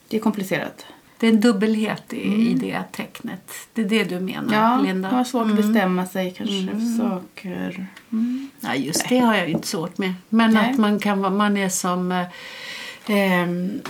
Det 0.09 0.17
är 0.17 0.21
komplicerat. 0.21 0.87
Det 1.19 1.27
är 1.27 1.31
en 1.31 1.41
dubbelhet 1.41 2.13
i, 2.13 2.51
i 2.51 2.55
det 2.55 2.83
tecknet. 2.93 3.53
Det 3.73 3.83
är 3.83 3.89
det 3.89 4.05
du 4.05 4.21
menar, 4.21 4.55
Ja, 4.55 4.81
Linda? 4.81 5.09
det 5.09 5.17
var 5.17 5.25
svårt 5.25 5.51
att 5.51 5.57
bestämma 5.57 6.07
sig 6.07 6.35
kanske 6.37 6.67
för 6.67 6.99
saker. 6.99 7.87
Ja, 8.61 8.75
just 8.75 9.09
det 9.09 9.19
har 9.19 9.37
jag 9.37 9.49
ju 9.49 9.55
inte 9.55 9.69
svårt 9.69 9.99
med. 9.99 10.15
Men 10.29 10.55
Nej. 10.55 10.71
att 10.71 10.79
man 10.79 10.99
kan 10.99 11.21
vara, 11.21 11.33
man 11.33 11.57
är 11.57 11.69
som... 11.69 12.13
Eh, 12.13 12.27
ehm, 13.07 13.81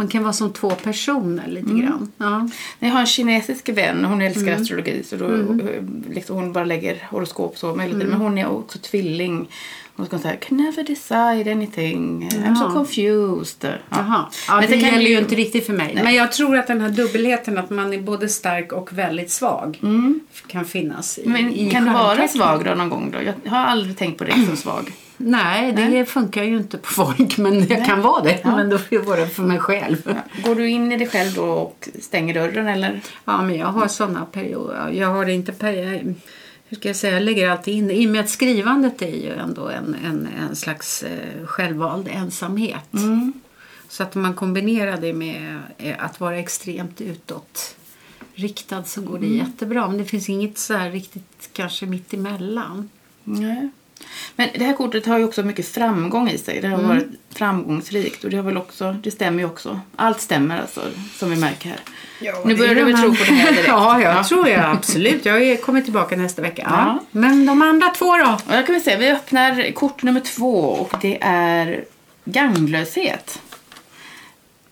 man 0.00 0.08
kan 0.08 0.22
vara 0.22 0.32
som 0.32 0.52
två 0.52 0.70
personer 0.70 1.46
lite 1.48 1.70
grann. 1.70 2.12
Ja. 2.18 2.48
Jag 2.78 2.88
har 2.90 3.00
en 3.00 3.06
kinesisk 3.06 3.68
vän, 3.68 4.04
hon 4.04 4.22
älskar 4.22 4.46
Mm. 4.46 4.62
astrologi 4.62 5.02
så 5.04 5.16
då, 5.16 5.26
eh, 5.26 5.82
liksom, 6.10 6.36
hon 6.36 6.52
bara 6.52 6.64
lägger 6.64 6.96
horoskop 7.10 7.58
så 7.58 7.74
med 7.74 7.86
lite. 7.86 7.96
Mm. 8.00 8.08
Men 8.08 8.20
hon 8.20 8.38
är 8.38 8.48
också 8.48 8.78
tvilling. 8.78 9.48
Hon 9.96 10.06
ska 10.06 10.18
säga 10.18 10.36
can 10.36 10.56
never 10.58 10.82
decide 10.84 11.52
anything. 11.52 12.28
I'm 12.28 12.54
so 12.54 12.70
confused. 12.72 13.64
Ja. 13.64 13.76
Jaha. 13.90 14.24
Ja, 14.48 14.60
Men 14.60 14.70
det, 14.70 14.80
kan 14.80 14.90
gäller 14.94 15.10
ju 15.10 15.18
inte 15.18 15.34
riktigt 15.34 15.66
för 15.66 15.72
mig. 15.72 16.00
Men 16.04 16.14
jag 16.14 16.32
tror 16.32 16.58
att 16.58 16.66
den 16.66 16.80
här 16.80 16.90
dubbelheten, 16.90 17.58
att 17.58 17.70
man 17.70 17.92
är 17.94 17.98
både 18.00 18.28
stark 18.28 18.72
och 18.72 18.92
väldigt 18.92 19.30
svag, 19.30 19.80
kan 20.46 20.64
finnas 20.64 21.18
i, 21.18 21.22
Men 21.28 21.52
i 21.52 21.70
kan 21.70 21.84
du 21.84 21.92
vara 21.92 22.28
svag 22.28 22.64
då 22.64 22.74
någon 22.74 22.88
gång 22.88 23.10
då? 23.10 23.18
Jag 23.44 23.50
har 23.50 23.58
aldrig 23.58 23.96
tänkt 23.98 24.18
på 24.18 24.24
dig 24.24 24.46
som 24.46 24.56
svag. 24.66 24.92
Nej, 25.22 25.72
det 25.72 25.88
Nej. 25.88 26.04
funkar 26.06 26.44
ju 26.44 26.56
inte 26.56 26.78
på 26.78 26.88
folk. 26.92 27.38
Men 27.38 27.66
jag 27.68 27.86
kan 27.86 28.02
vara 28.02 28.22
det. 28.22 28.40
Ja. 28.42 28.56
Men 28.56 28.70
då 28.70 28.78
får 28.78 28.98
jag 28.98 29.04
vara 29.04 29.26
för 29.26 29.42
mig 29.42 29.58
själv. 29.58 30.02
Ja. 30.04 30.42
Går 30.44 30.54
du 30.54 30.68
in 30.68 30.92
i 30.92 30.96
dig 30.96 31.08
själv 31.08 31.34
då 31.34 31.44
och 31.44 31.88
stänger 32.00 32.34
dörren 32.34 32.68
eller? 32.68 33.00
Ja, 33.24 33.42
men 33.42 33.56
jag 33.56 33.66
har 33.66 33.88
sådana 33.88 34.24
perioder. 34.24 34.90
Jag 34.90 35.08
har 35.08 35.28
inte 35.28 35.52
per... 35.52 36.14
Hur 36.68 36.76
ska 36.76 36.88
jag 36.88 36.96
säga? 36.96 37.12
Jag 37.12 37.22
lägger 37.22 37.50
alltid 37.50 37.74
in 37.74 37.90
I 37.90 38.06
och 38.06 38.10
med 38.10 38.20
att 38.20 38.30
skrivandet 38.30 39.02
är 39.02 39.16
ju 39.16 39.32
ändå 39.34 39.68
en, 39.68 39.96
en, 40.04 40.28
en 40.40 40.56
slags 40.56 41.02
eh, 41.02 41.46
självvald 41.46 42.08
ensamhet. 42.08 42.90
Så 43.88 44.02
att 44.02 44.16
om 44.16 44.22
man 44.22 44.34
kombinerar 44.34 44.96
det 45.00 45.12
med 45.12 45.58
eh, 45.78 46.04
att 46.04 46.20
vara 46.20 46.38
extremt 46.38 47.00
utåt 47.00 47.76
riktad 48.34 48.84
så 48.84 49.00
går 49.00 49.18
det 49.18 49.26
jättebra. 49.26 49.88
Men 49.88 49.98
det 49.98 50.04
finns 50.04 50.28
inget 50.28 50.58
så 50.58 50.74
här 50.74 50.90
riktigt 50.90 51.50
kanske 51.52 51.86
mitt 51.86 52.14
emellan. 52.14 52.90
Nej. 53.24 53.70
Men 54.36 54.48
det 54.54 54.64
här 54.64 54.72
kortet 54.72 55.06
har 55.06 55.18
ju 55.18 55.24
också 55.24 55.42
mycket 55.42 55.68
framgång 55.68 56.30
i 56.30 56.38
sig. 56.38 56.60
Det 56.60 56.68
har 56.68 56.82
varit 56.82 57.06
framgångsrikt 57.34 58.24
och 58.24 58.30
det 58.30 58.36
har 58.36 58.44
väl 58.44 58.56
också, 58.56 58.92
det 58.92 59.10
stämmer 59.10 59.38
ju 59.38 59.44
också. 59.44 59.80
Allt 59.96 60.20
stämmer 60.20 60.60
alltså, 60.60 60.80
som 61.14 61.30
vi 61.30 61.36
märker 61.36 61.68
här. 61.68 61.80
nu 62.44 62.56
börjar 62.56 62.74
du 62.74 62.84
väl 62.84 62.98
tro 62.98 63.14
på 63.14 63.24
det 63.24 63.32
här 63.32 63.52
direkt? 63.52 63.68
Ja, 63.68 64.00
jag 64.00 64.28
tror 64.28 64.48
jag 64.48 64.76
absolut. 64.76 65.24
Jag 65.24 65.62
kommer 65.62 65.80
tillbaka 65.80 66.16
nästa 66.16 66.42
vecka. 66.42 66.62
Ja. 66.70 66.76
Ja. 66.86 66.98
Men 67.10 67.46
de 67.46 67.62
andra 67.62 67.88
två 67.88 68.16
då? 68.16 68.38
Och 68.46 68.56
då 68.56 68.62
kan 68.62 68.74
vi 68.74 68.80
se, 68.80 68.96
vi 68.96 69.10
öppnar 69.10 69.72
kort 69.72 70.02
nummer 70.02 70.20
två 70.20 70.58
och 70.60 70.94
det 71.02 71.18
är 71.20 71.84
ganglöshet. 72.24 73.40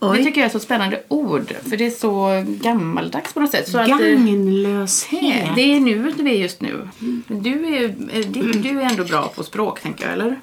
Det 0.01 0.25
tycker 0.25 0.41
jag 0.41 0.49
är 0.49 0.53
så 0.53 0.61
spännande 0.61 1.03
ord, 1.09 1.55
för 1.69 1.77
det 1.77 1.87
är 1.87 1.91
så 1.91 2.45
gammaldags 2.63 3.33
på 3.33 3.41
något 3.41 3.51
sätt. 3.51 3.69
Så 3.69 3.79
att, 3.79 3.89
eh, 3.89 3.97
Gagnlöshet. 3.97 5.49
det 5.57 5.63
är 5.63 5.81
nuet 5.81 6.17
vi 6.17 6.31
är 6.31 6.39
just 6.43 6.61
nu. 6.61 6.89
Du 7.29 7.67
är, 7.77 7.85
eh, 7.85 8.27
du, 8.27 8.53
du 8.53 8.81
är 8.81 8.91
ändå 8.91 9.05
bra 9.05 9.29
på 9.29 9.45
språk, 9.45 9.81
tänker 9.81 10.05
jag, 10.05 10.13
eller? 10.13 10.41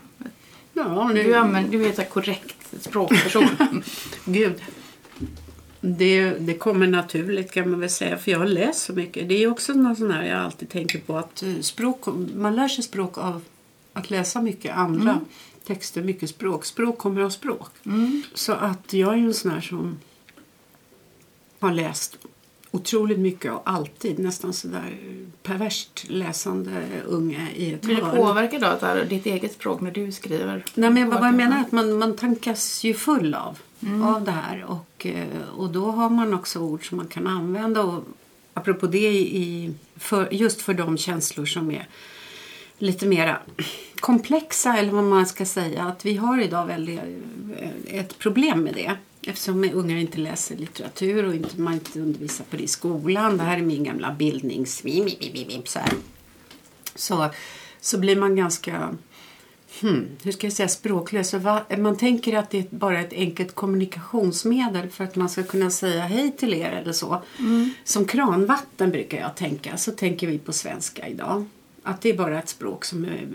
Ja, 0.74 1.12
Du, 1.14 1.34
använder, 1.36 1.72
du 1.72 1.86
är 1.86 2.00
en 2.00 2.06
korrekt 2.06 2.56
språkperson. 2.80 3.48
Gud. 4.26 4.62
Det, 5.82 6.30
det 6.30 6.54
kommer 6.54 6.88
naturligt 6.88 7.52
kan 7.52 7.70
man 7.72 7.80
väl 7.80 7.90
säga. 7.90 8.18
För 8.18 8.32
jag 8.32 8.40
har 8.40 8.46
läst 8.46 8.82
så 8.82 8.94
mycket. 8.94 9.30
Det 9.30 9.44
är 9.44 9.52
också 9.52 9.74
något 9.74 9.98
sån 9.98 10.12
här 10.12 10.24
jag 10.24 10.40
alltid 10.40 10.70
tänker 10.70 11.00
på. 11.00 11.18
att 11.18 11.44
eh, 11.44 11.54
språk, 11.62 12.06
Man 12.36 12.56
lär 12.56 12.68
sig 12.68 12.84
språk 12.84 13.18
av 13.18 13.42
att 13.94 14.10
läsa 14.10 14.42
mycket 14.42 14.78
andra 14.78 15.20
texter. 15.66 16.04
Mycket 16.04 16.30
språk. 16.30 16.66
Språk 16.66 16.98
kommer 16.98 17.22
av 17.22 17.30
språk. 17.30 17.72
Så 18.34 18.54
att 18.54 18.94
jag 18.94 19.14
är 19.14 19.18
ju 19.18 19.26
en 19.26 19.34
sån 19.34 19.52
här 19.52 19.62
som 19.62 20.00
har 21.60 21.72
läst 21.74 22.18
otroligt 22.72 23.20
mycket 23.20 23.52
och 23.52 23.62
alltid 23.66 24.20
nästan 24.20 24.54
sådär 24.54 24.98
perverst 25.44 26.06
läsande 26.10 26.86
unge 27.06 27.48
i 27.56 27.74
ett 27.74 27.82
Blir 27.82 27.96
du 27.96 28.02
hörn. 28.04 28.16
påverkad 28.16 28.64
av 28.64 28.74
att 28.74 28.82
det 28.82 29.04
ditt 29.04 29.26
eget 29.26 29.54
språk 29.54 29.82
när 29.82 29.92
du 29.92 30.12
skriver? 30.12 30.66
Nej, 30.74 30.90
men 30.90 31.10
vad 31.10 31.28
jag 31.28 31.34
menar 31.34 31.62
att 31.62 31.72
man, 31.72 31.98
man 31.98 32.16
tankas 32.16 32.84
ju 32.84 32.94
full 32.94 33.34
av, 33.34 33.60
av 34.04 34.24
det 34.24 34.32
här. 34.32 34.64
Och, 34.64 35.06
eh, 35.06 35.50
och 35.58 35.70
då 35.70 35.92
har 35.92 36.10
man 36.10 36.34
också 36.34 36.60
ord 36.60 36.90
som 36.90 36.98
man 36.98 37.08
kan 37.08 37.28
använda. 37.28 37.84
Och 37.84 38.04
apropå 38.54 38.88
det, 38.88 39.12
i, 39.20 39.74
för, 39.96 40.34
just 40.34 40.62
för 40.62 40.74
de 40.74 40.98
känslor 40.98 41.46
som 41.46 41.72
är 41.72 41.88
lite 42.78 43.06
mera 43.06 43.40
komplexa, 44.00 44.78
eller 44.78 44.92
vad 44.92 45.04
man 45.04 45.26
ska 45.26 45.46
säga. 45.46 45.84
Att 45.84 46.06
vi 46.06 46.16
har 46.16 46.42
idag 46.42 46.66
väldigt, 46.66 47.00
eh, 47.58 48.00
ett 48.00 48.20
problem 48.20 48.64
med 48.64 48.74
det. 48.74 48.92
Eftersom 49.28 49.70
unga 49.74 50.00
inte 50.00 50.18
läser 50.18 50.56
litteratur 50.56 51.26
och 51.26 51.36
inte, 51.36 51.62
man 51.62 51.74
inte 51.74 52.00
undervisar 52.00 52.46
på 52.50 52.58
det 52.58 52.64
i 52.64 52.68
skolan. 52.68 53.38
Det 53.38 53.44
här 53.44 53.58
är 53.58 53.62
min 53.62 53.84
gamla 53.84 54.14
bildnings... 54.14 54.84
Så, 55.66 55.80
här. 55.80 55.90
så, 56.96 57.30
så 57.82 57.98
blir 57.98 58.16
man 58.16 58.36
ganska 58.36 58.96
hmm, 59.82 60.08
hur 60.24 60.32
ska 60.32 60.48
jag 60.48 60.54
säga, 60.54 60.68
språklös. 60.68 61.36
Man 61.78 61.98
tänker 61.98 62.38
att 62.38 62.50
det 62.50 62.60
är 62.60 62.66
bara 62.70 63.00
ett 63.00 63.14
enkelt 63.14 63.56
kommunikationsmedel 63.56 64.90
för 64.90 65.04
att 65.04 65.16
man 65.16 65.30
ska 65.30 65.44
kunna 65.44 65.70
säga 65.70 66.02
hej 66.02 66.32
till 66.38 66.54
er 66.54 66.72
eller 66.72 66.94
så. 66.94 67.22
Som 67.84 68.06
kranvatten 68.06 68.92
brukar 68.92 69.18
jag 69.18 69.36
tänka. 69.36 69.78
Så 69.78 69.92
tänker 69.92 70.28
vi 70.28 70.38
på 70.38 70.54
svenska 70.54 71.08
idag. 71.08 71.46
Att 71.88 72.02
det 72.02 72.10
är 72.10 72.18
bara 72.18 72.40
ett 72.40 72.50
språk 72.50 72.86
som 72.86 73.06
är 73.06 73.28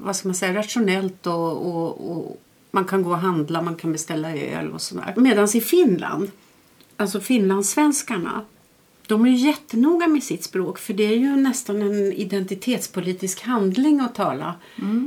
vad 0.00 0.16
ska 0.16 0.28
man 0.28 0.34
säga, 0.34 0.54
rationellt 0.54 1.26
och, 1.26 1.66
och, 1.66 2.10
och 2.10 2.42
man 2.70 2.84
kan 2.84 3.02
gå 3.02 3.10
och 3.10 3.18
handla, 3.18 3.62
man 3.62 3.76
kan 3.76 3.92
beställa 3.92 4.36
öl 4.36 4.70
och 4.72 4.80
sådär. 4.80 5.14
Medan 5.16 5.48
i 5.54 5.60
Finland, 5.60 6.30
alltså 6.96 7.20
finlandssvenskarna, 7.20 8.44
de 9.06 9.26
är 9.26 9.30
ju 9.30 9.36
jättenoga 9.36 10.06
med 10.06 10.22
sitt 10.22 10.44
språk 10.44 10.78
för 10.78 10.94
det 10.94 11.04
är 11.04 11.16
ju 11.16 11.36
nästan 11.36 11.82
en 11.82 12.12
identitetspolitisk 12.12 13.42
handling 13.42 14.00
att 14.00 14.14
tala 14.14 14.54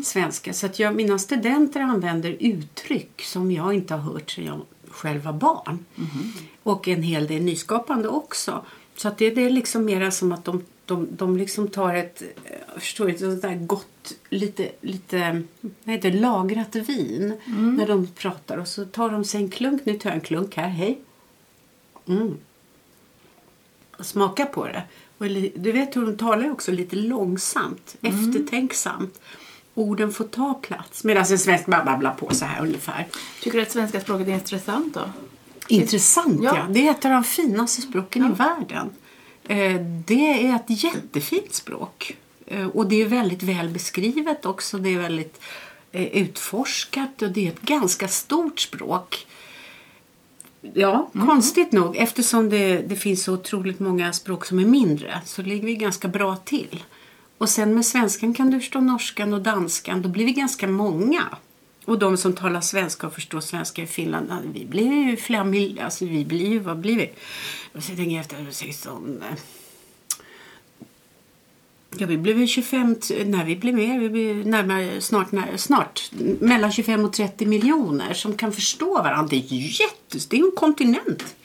svenska. 0.04 0.54
Så 0.54 0.66
att 0.66 0.80
jag, 0.80 0.96
mina 0.96 1.20
studenter 1.20 1.80
använder 1.80 2.38
uttryck 2.40 3.22
som 3.22 3.52
jag 3.52 3.74
inte 3.74 3.94
har 3.94 4.14
hört 4.14 4.32
sedan 4.32 4.46
jag 4.46 4.62
själv 4.90 5.24
var 5.24 5.34
barn. 5.34 5.86
Och 6.64 6.88
en 6.88 7.04
hel 7.04 7.28
del 7.28 7.42
nyskapande 7.42 8.08
också. 8.08 8.66
Så 8.96 9.08
att 9.08 9.18
det, 9.18 9.30
det 9.30 9.46
är 9.46 9.50
liksom 9.50 9.86
mera 9.86 10.12
som 10.12 10.32
att 10.32 10.46
de, 10.46 10.64
de, 10.92 11.08
de 11.12 11.38
liksom 11.38 11.68
tar 11.68 11.94
ett, 11.94 12.22
eh, 12.22 12.80
förstår 12.80 13.10
ett 13.10 13.20
sånt 13.20 13.42
där 13.42 13.56
gott, 13.56 14.14
lite, 14.30 14.72
lite 14.82 15.44
vad 15.62 15.96
heter 15.96 16.12
lagrat 16.12 16.76
vin 16.76 17.34
när 17.78 17.88
de 17.88 18.08
pratar. 18.08 18.58
Och 18.58 18.68
så 18.68 18.86
tar 18.86 19.10
de 19.10 19.24
sig 19.24 19.42
en 19.42 19.50
klunk, 19.50 19.86
nu 19.86 19.94
tar 19.98 20.10
jag 20.10 20.16
en 20.16 20.22
klunk 20.22 20.56
här, 20.56 20.68
hej. 20.68 21.02
Mm. 22.08 22.38
smaka 24.00 24.46
på 24.46 24.68
det. 24.68 24.84
Och 25.18 25.26
du 25.56 25.72
vet 25.72 25.96
hur 25.96 26.06
de 26.06 26.18
talar 26.18 26.52
också 26.52 26.72
lite 26.72 26.96
långsamt, 26.96 27.96
eftertänksamt. 28.02 29.22
Orden 29.74 30.12
får 30.12 30.26
ta 30.26 30.54
plats. 30.54 31.04
Medan 31.04 31.26
en 31.32 31.40
svensk 31.40 31.66
bara 31.66 31.86
babblar 31.86 32.14
på 32.14 32.36
så 32.36 32.46
här 32.46 32.62
ungefär. 32.62 33.08
Tycker 33.42 33.58
du 33.58 33.64
att 33.64 33.72
svenska 33.72 34.02
språket 34.02 34.28
är 34.28 34.34
intressant 34.34 34.94
då? 34.94 35.10
Intressant 35.68 36.44
ja. 36.44 36.58
Ja. 36.58 36.66
Det 36.70 36.88
är 36.88 36.92
ett 36.92 37.06
av 37.06 37.12
de 37.12 37.24
finaste 37.24 37.82
språken 37.82 38.32
i 38.32 38.36
världen. 38.36 38.90
Eh, 39.48 39.82
Det 40.06 40.48
är 40.48 40.56
ett 40.56 40.84
jättefint 40.84 41.54
språk. 41.54 42.16
Eh, 42.46 42.68
Och 42.68 42.88
det 42.88 43.02
är 43.02 43.06
väldigt 43.06 43.44
väl 43.44 43.70
beskrivet 43.70 44.46
också. 44.46 44.78
Det 44.78 44.90
är 44.90 45.00
väldigt 45.00 45.42
eh, 45.92 46.04
utforskat 46.08 47.22
och 47.22 47.32
det 47.32 47.48
är 47.48 47.52
ett 47.52 47.62
ganska 47.62 48.08
stort 48.08 48.60
språk. 48.60 49.28
Ja, 50.74 51.10
konstigt 51.14 51.72
nog. 51.72 51.98
Eftersom 51.98 52.50
det, 52.50 52.78
det 52.82 52.96
finns 52.96 53.24
så 53.24 53.34
otroligt 53.34 53.80
många 53.80 54.14
språk 54.14 54.46
som 54.46 54.60
är 54.60 54.66
mindre 54.66 55.22
så 55.26 55.42
ligger 55.42 55.66
vi 55.66 55.76
ganska 55.76 56.08
bra 56.08 56.36
till. 56.36 56.84
Och 57.38 57.50
sen 57.50 57.76
med 57.76 57.86
svenskan 57.86 58.34
kan 58.34 58.52
du 58.52 58.60
förstå 58.60 58.80
norskan 58.80 59.34
och 59.34 59.42
danskan. 59.42 60.02
Då 60.02 60.10
blir 60.10 60.26
vi 60.26 60.32
ganska 60.32 60.68
många. 60.68 61.24
Och 61.86 62.00
de 62.00 62.18
som 62.18 62.34
talar 62.34 62.62
svenska 62.62 63.08
och 63.08 63.14
förstår 63.14 63.40
svenska 63.42 63.82
i 63.84 63.88
Finland, 63.88 64.32
vi 64.54 64.66
blir 64.66 64.94
ju 65.10 65.18
flera 65.18 65.44
mil, 65.44 65.80
alltså 65.80 66.06
vi 66.06 66.26
blir 66.26 66.50
ju, 66.50 66.60
vad 66.60 66.78
blir 66.80 66.98
vi? 66.98 67.10
Jag 67.74 67.84
ska 67.84 67.96
tänka 67.96 68.20
efter, 68.20 68.48
16, 68.52 69.22
eh, 69.30 69.38
Ja, 71.98 72.08
vi 72.08 72.18
blev 72.18 72.40
ju 72.40 72.48
25, 72.48 72.96
t- 72.96 73.24
nej 73.26 73.46
vi 73.46 73.56
blir 73.56 73.74
mer, 73.74 74.00
vi 74.00 74.10
blir 74.10 74.46
närmare, 74.46 75.02
snart, 75.02 75.32
när, 75.32 75.58
snart 75.58 76.12
mellan 76.40 76.72
25 76.72 77.06
och 77.06 77.14
30 77.14 77.46
miljoner 77.46 78.14
som 78.14 78.38
kan 78.38 78.54
förstå 78.54 78.94
varandra. 78.94 79.28
Det 79.30 79.36
är 79.36 79.56
ju 79.56 79.84
jättes, 79.84 80.28
det 80.28 80.36
är 80.36 80.40
ju 80.40 80.46
en 80.46 80.52
kontinent. 80.56 81.36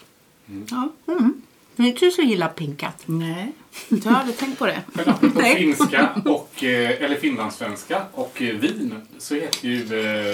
Ja. 0.71 0.93
Mm. 1.09 1.43
Är 1.77 1.85
inte 1.85 2.05
du 2.05 2.11
så 2.11 2.23
gillar 2.23 2.49
pinkat. 2.49 3.03
Nej, 3.07 3.53
jag 3.89 4.11
har 4.11 4.21
aldrig 4.21 4.37
tänkt 4.39 4.59
på 4.59 4.67
det. 4.67 4.83
Men 4.93 5.09
apropå 5.09 5.41
Nej. 5.41 5.57
finska 5.57 6.11
och, 6.25 6.65
eh, 6.65 7.03
eller 7.05 7.17
finlandssvenska 7.17 8.03
och 8.13 8.43
eh, 8.43 8.55
vin 8.57 8.95
så 9.19 9.35
heter 9.35 9.69
ju 9.69 9.83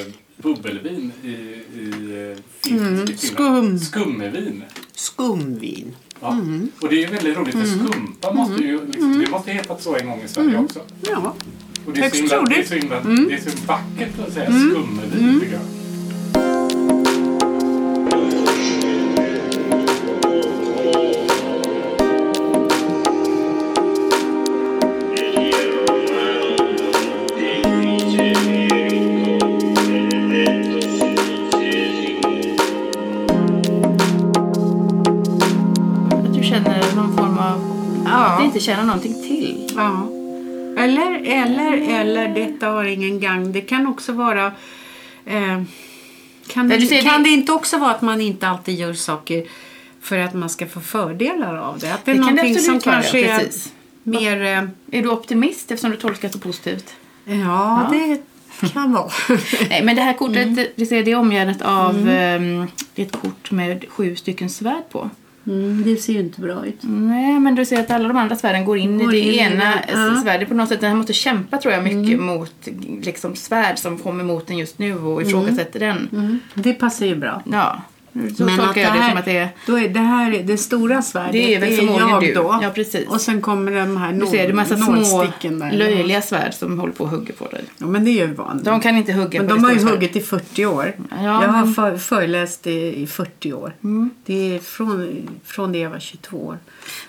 eh, 0.01 0.07
bubbelvin 0.37 1.13
i, 1.25 1.29
i, 1.29 2.35
eh, 2.37 2.43
fin, 2.61 2.79
Mm, 2.79 3.05
i 3.11 3.17
skum. 3.17 3.79
skummevin. 3.79 4.65
Skumvin. 4.93 5.97
Ja. 6.21 6.39
Och 6.81 6.89
det 6.89 6.95
är 6.95 7.01
ju 7.01 7.07
väldigt 7.07 7.37
roligt 7.37 7.55
för 7.55 7.65
skumpa 7.65 8.33
måste 8.33 8.63
ju 8.63 8.87
liksom, 8.87 9.19
det 9.19 9.31
måste 9.31 9.53
hetat 9.53 9.83
så 9.83 9.97
en 9.97 10.07
gång 10.09 10.23
i 10.25 10.29
Sverige 10.29 10.59
också. 10.59 10.81
Ja. 11.09 11.35
Och 11.87 11.93
det 11.93 12.01
är, 12.01 12.11
så 12.11 12.17
himla, 12.17 12.43
det, 12.43 12.55
är 12.57 12.65
så 12.65 12.75
himla, 12.75 13.01
det 13.01 13.35
är 13.35 13.41
så 13.51 13.67
vackert 13.67 14.19
att 14.27 14.33
säga 14.33 14.47
skummevin 14.51 15.41
tycker 15.41 15.53
jag. 15.53 15.63
Inte 38.53 38.65
känner 38.65 38.83
någonting 38.85 39.15
till. 39.15 39.73
ja. 39.77 40.09
Eller, 40.79 41.21
eller, 41.25 41.73
eller, 42.01 42.29
detta 42.29 42.67
har 42.69 42.85
ingen 42.85 43.21
gang. 43.21 43.53
Det 43.53 43.61
kan 43.61 43.87
också 43.87 44.13
vara... 44.13 44.47
Eh, 45.27 45.63
kan, 46.47 46.71
Ja, 46.71 46.77
det, 46.77 46.87
ser, 46.87 47.03
kan 47.03 47.23
det- 47.23 47.29
det 47.29 47.33
inte 47.35 47.53
också 47.53 47.79
vara 47.79 47.91
att 47.91 48.03
man 48.03 48.21
inte 48.21 48.49
alltid 48.49 48.75
gör 48.79 48.93
saker 48.95 49.47
för 50.01 50.19
att 50.19 50.35
man 50.35 50.49
ska 50.51 50.67
få 50.67 50.81
fördelar 50.81 51.57
av 51.57 51.79
det? 51.79 51.95
Att 51.95 52.05
det 52.05 52.11
är 52.11 52.15
Det 52.15 52.21
någonting 52.21 52.59
som 52.59 52.81
kanske 52.81 53.21
ja, 53.21 53.29
är 53.29 53.39
precis. 53.39 53.73
mer... 54.03 54.43
Eh, 54.43 54.99
Är 54.99 55.03
du 55.03 55.09
optimist 55.09 55.71
eftersom 55.71 55.91
du 55.91 55.97
tolkar 55.97 56.29
så 56.29 56.39
positivt? 56.39 56.95
ja, 57.25 57.89
det 57.93 58.23
kan 58.69 58.93
vara. 58.93 59.11
Nej, 59.71 59.83
men 59.85 59.97
det 59.97 60.03
här 60.03 60.13
kortet 60.13 60.37
Mm. 60.37 60.55
det, 60.77 61.03
det 61.03 61.11
är 61.11 61.17
omgärdat 61.17 61.63
av 61.63 62.09
ehm, 62.09 62.67
det 62.95 63.03
är 63.03 63.07
ett 63.07 63.13
kort 63.13 63.51
med 63.51 63.85
sju 63.89 64.17
stycken 64.17 64.51
svärd 64.51 64.89
på. 64.91 65.11
Mm, 65.47 65.83
det 65.85 65.97
ser 65.97 66.13
ju 66.13 66.19
inte 66.19 66.41
bra 66.41 66.67
ut. 66.67 66.79
Nej, 66.83 67.41
men 67.41 67.55
du 67.55 67.65
ser 67.65 67.81
att 67.81 67.91
alla 67.91 68.09
de 68.09 68.17
andra 68.17 68.37
svärden 68.37 68.65
går 68.65 68.79
in 68.79 68.99
Går 68.99 69.15
i 69.15 69.19
in 69.19 69.27
det 69.27 69.35
i 69.35 69.39
ena 69.39 69.75
ja. 69.89 69.95
Mm. 69.95 70.23
svärdet 70.23 70.49
på 70.49 70.55
något 70.55 70.69
sätt. 70.69 70.81
Den 70.81 70.97
måste 70.97 71.13
kämpa 71.13 71.59
tror 71.59 71.75
jag 71.75 71.85
mycket 71.85 72.21
mot 72.21 72.69
liksom, 73.03 73.37
svärd 73.37 73.79
som 73.79 73.99
kommer 73.99 74.25
mot 74.25 74.47
den 74.47 74.59
just 74.59 74.79
nu 74.79 74.99
och 74.99 75.23
ifrågasätter 75.23 75.81
den. 75.81 76.09
Mm. 76.13 76.39
Det 76.55 76.73
passar 76.73 77.07
ju 77.07 77.17
bra. 77.17 77.43
Ja, 77.53 77.83
så 78.37 78.45
Men 78.45 78.59
tolkar 78.59 78.81
jag 78.81 78.93
det 78.95 79.09
som 79.09 79.19
att 79.19 79.25
det 79.25 79.37
är... 79.37 79.49
Då 79.67 79.79
är 79.79 79.89
det 79.89 80.01
här 80.01 80.33
är 80.33 80.43
det 80.43 80.59
stora 80.59 81.03
svärdet. 81.03 81.33
Det 81.33 81.55
är 81.55 81.61
väl 81.61 81.77
förmodligen 81.77 82.09
jag 82.09 82.23
du. 82.23 82.35
då. 82.35 82.59
Ja, 82.63 82.71
precis. 82.75 83.09
Och 83.09 83.21
sen 83.21 83.41
kommer 83.41 83.73
de 83.73 83.97
här 83.97 84.13
Du 84.13 84.27
ser, 84.27 84.33
det 84.33 84.49
är 84.49 84.53
massa 84.53 84.77
små 84.77 85.25
där. 85.41 85.73
löjliga 85.73 86.23
svärd 86.23 86.55
som 86.55 86.79
håller 86.79 86.93
på 86.93 87.05
och 87.05 87.11
hugger 87.11 87.33
på 87.35 87.47
dig. 87.49 87.65
Ja, 87.79 87.87
men 87.87 88.05
det 88.05 88.11
är 88.11 88.27
ju 88.27 88.35
vanligt. 88.35 88.65
De 88.65 88.81
kan 88.81 88.97
inte 88.97 89.13
hugga 89.13 89.41
men 89.43 89.49
på 89.49 89.55
de 89.55 89.63
det 89.63 89.69
har 89.69 89.75
ju 89.75 89.85
huggit 89.87 90.17
i 90.17 90.21
40 90.21 90.67
år. 90.67 90.93
Ja, 91.11 91.17
jag 91.23 91.31
har 91.31 91.65
men- 91.65 91.75
för, 91.75 91.97
föreläst 91.97 92.67
i, 92.67 93.03
i 93.03 93.07
40 93.07 93.53
år. 93.53 93.73
Mm. 93.85 94.11
Det 94.27 94.55
är 94.55 94.59
från, 94.59 95.29
från 95.45 95.73
det 95.73 95.79
jag 95.79 95.91
var 95.91 95.99
22 95.99 96.37
år. 96.47 96.59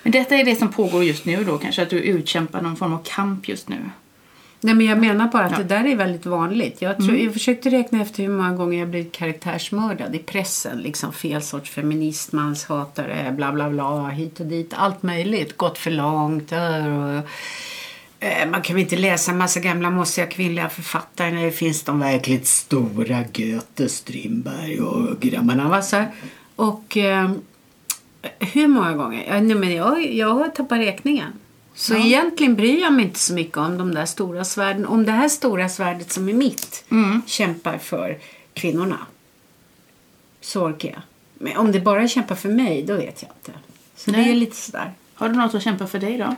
Men 0.04 0.12
detta 0.12 0.36
är 0.36 0.44
det 0.44 0.56
som 0.56 0.68
pågår 0.68 1.04
just 1.04 1.26
nu 1.26 1.44
då 1.44 1.58
kanske? 1.58 1.82
Att 1.82 1.90
du 1.90 2.00
utkämpar 2.00 2.62
någon 2.62 2.76
form 2.76 2.94
av 2.94 3.04
kamp 3.04 3.48
just 3.48 3.70
nu? 3.70 3.78
Nej, 4.64 4.76
men 4.76 4.86
jag 4.86 4.98
menar 5.00 5.28
bara 5.28 5.44
att 5.46 5.52
Ja. 5.52 5.58
det 5.58 5.64
där 5.64 5.86
är 5.86 5.96
väldigt 5.96 6.26
vanligt. 6.26 6.82
Jag, 6.82 6.98
tror, 6.98 7.16
jag 7.18 7.34
försökte 7.34 7.70
räkna 7.70 8.02
efter 8.02 8.24
hur 8.24 8.30
många 8.30 8.52
gånger 8.56 8.80
jag 8.80 8.90
blivit 8.90 9.12
karaktärsmördad 9.12 10.16
i 10.16 10.20
pressen. 10.20 10.78
Liksom 10.78 11.14
fel 11.14 11.42
sorts 11.42 11.70
feminist, 11.72 12.32
manshatare, 12.32 13.34
bla 13.38 13.52
bla 13.52 13.70
bla, 13.70 14.08
hit 14.10 14.40
och 14.40 14.46
dit. 14.46 14.74
Allt 14.78 15.04
möjligt. 15.04 15.58
Gått 15.58 15.78
för 15.78 15.92
långt. 15.92 16.52
Och, 16.52 16.58
eh, 18.28 18.50
man 18.50 18.62
kan 18.62 18.76
väl 18.76 18.84
inte 18.84 18.96
läsa 18.98 19.32
en 19.32 19.38
massa 19.38 19.60
gamla 19.60 19.90
mossiga 19.90 20.26
kvinnliga 20.26 20.70
författare 20.70 21.32
när 21.32 21.46
det 21.46 21.52
finns 21.52 21.84
de 21.84 22.00
verkligt 22.00 22.48
stora 22.48 23.24
Goethe, 23.34 23.90
Strindberg 23.90 24.80
och 24.82 25.20
grabbarna. 25.20 25.70
Va? 25.70 25.82
Så. 25.82 26.04
Och 26.56 26.98
eh, 26.98 27.32
hur 28.40 28.68
många 28.68 28.94
gånger? 28.94 29.42
Nej, 29.42 29.56
men 29.56 29.76
jag, 29.76 30.14
jag 30.14 30.30
har 30.34 30.48
tappat 30.48 30.80
räkningen. 30.80 31.34
Så 31.76 31.96
egentligen 31.96 32.56
bryr 32.56 32.82
jag 32.82 32.94
mig 32.94 33.06
inte 33.06 33.20
så 33.20 33.34
mycket 33.34 33.58
om 33.58 33.78
de 33.78 33.94
där 33.96 34.06
stora 34.06 34.44
svärden. 34.46 34.86
Om 34.86 35.06
det 35.06 35.12
här 35.12 35.30
stora 35.30 35.70
svärdet 35.70 36.12
som 36.12 36.30
är 36.30 36.34
mitt 36.34 36.86
kämpar 37.26 37.78
för 37.78 38.18
kvinnorna. 38.54 38.98
Så 40.42 40.64
orkar 40.66 40.90
jag. 40.90 41.02
Men 41.34 41.58
om 41.58 41.72
det 41.72 41.80
bara 41.80 42.08
kämpar 42.08 42.36
för 42.36 42.50
mig, 42.50 42.84
då 42.84 42.96
vet 42.96 43.22
jag 43.24 43.32
inte. 43.40 43.60
Så 43.96 44.12
det 44.12 44.18
Nej. 44.18 44.32
är 44.32 44.36
lite 44.36 44.56
sådär. 44.56 44.94
Har 45.14 45.30
du 45.30 45.36
något 45.36 45.56
att 45.56 45.64
kämpa 45.64 45.88
för 45.88 46.00
dig 46.00 46.18
då? 46.18 46.36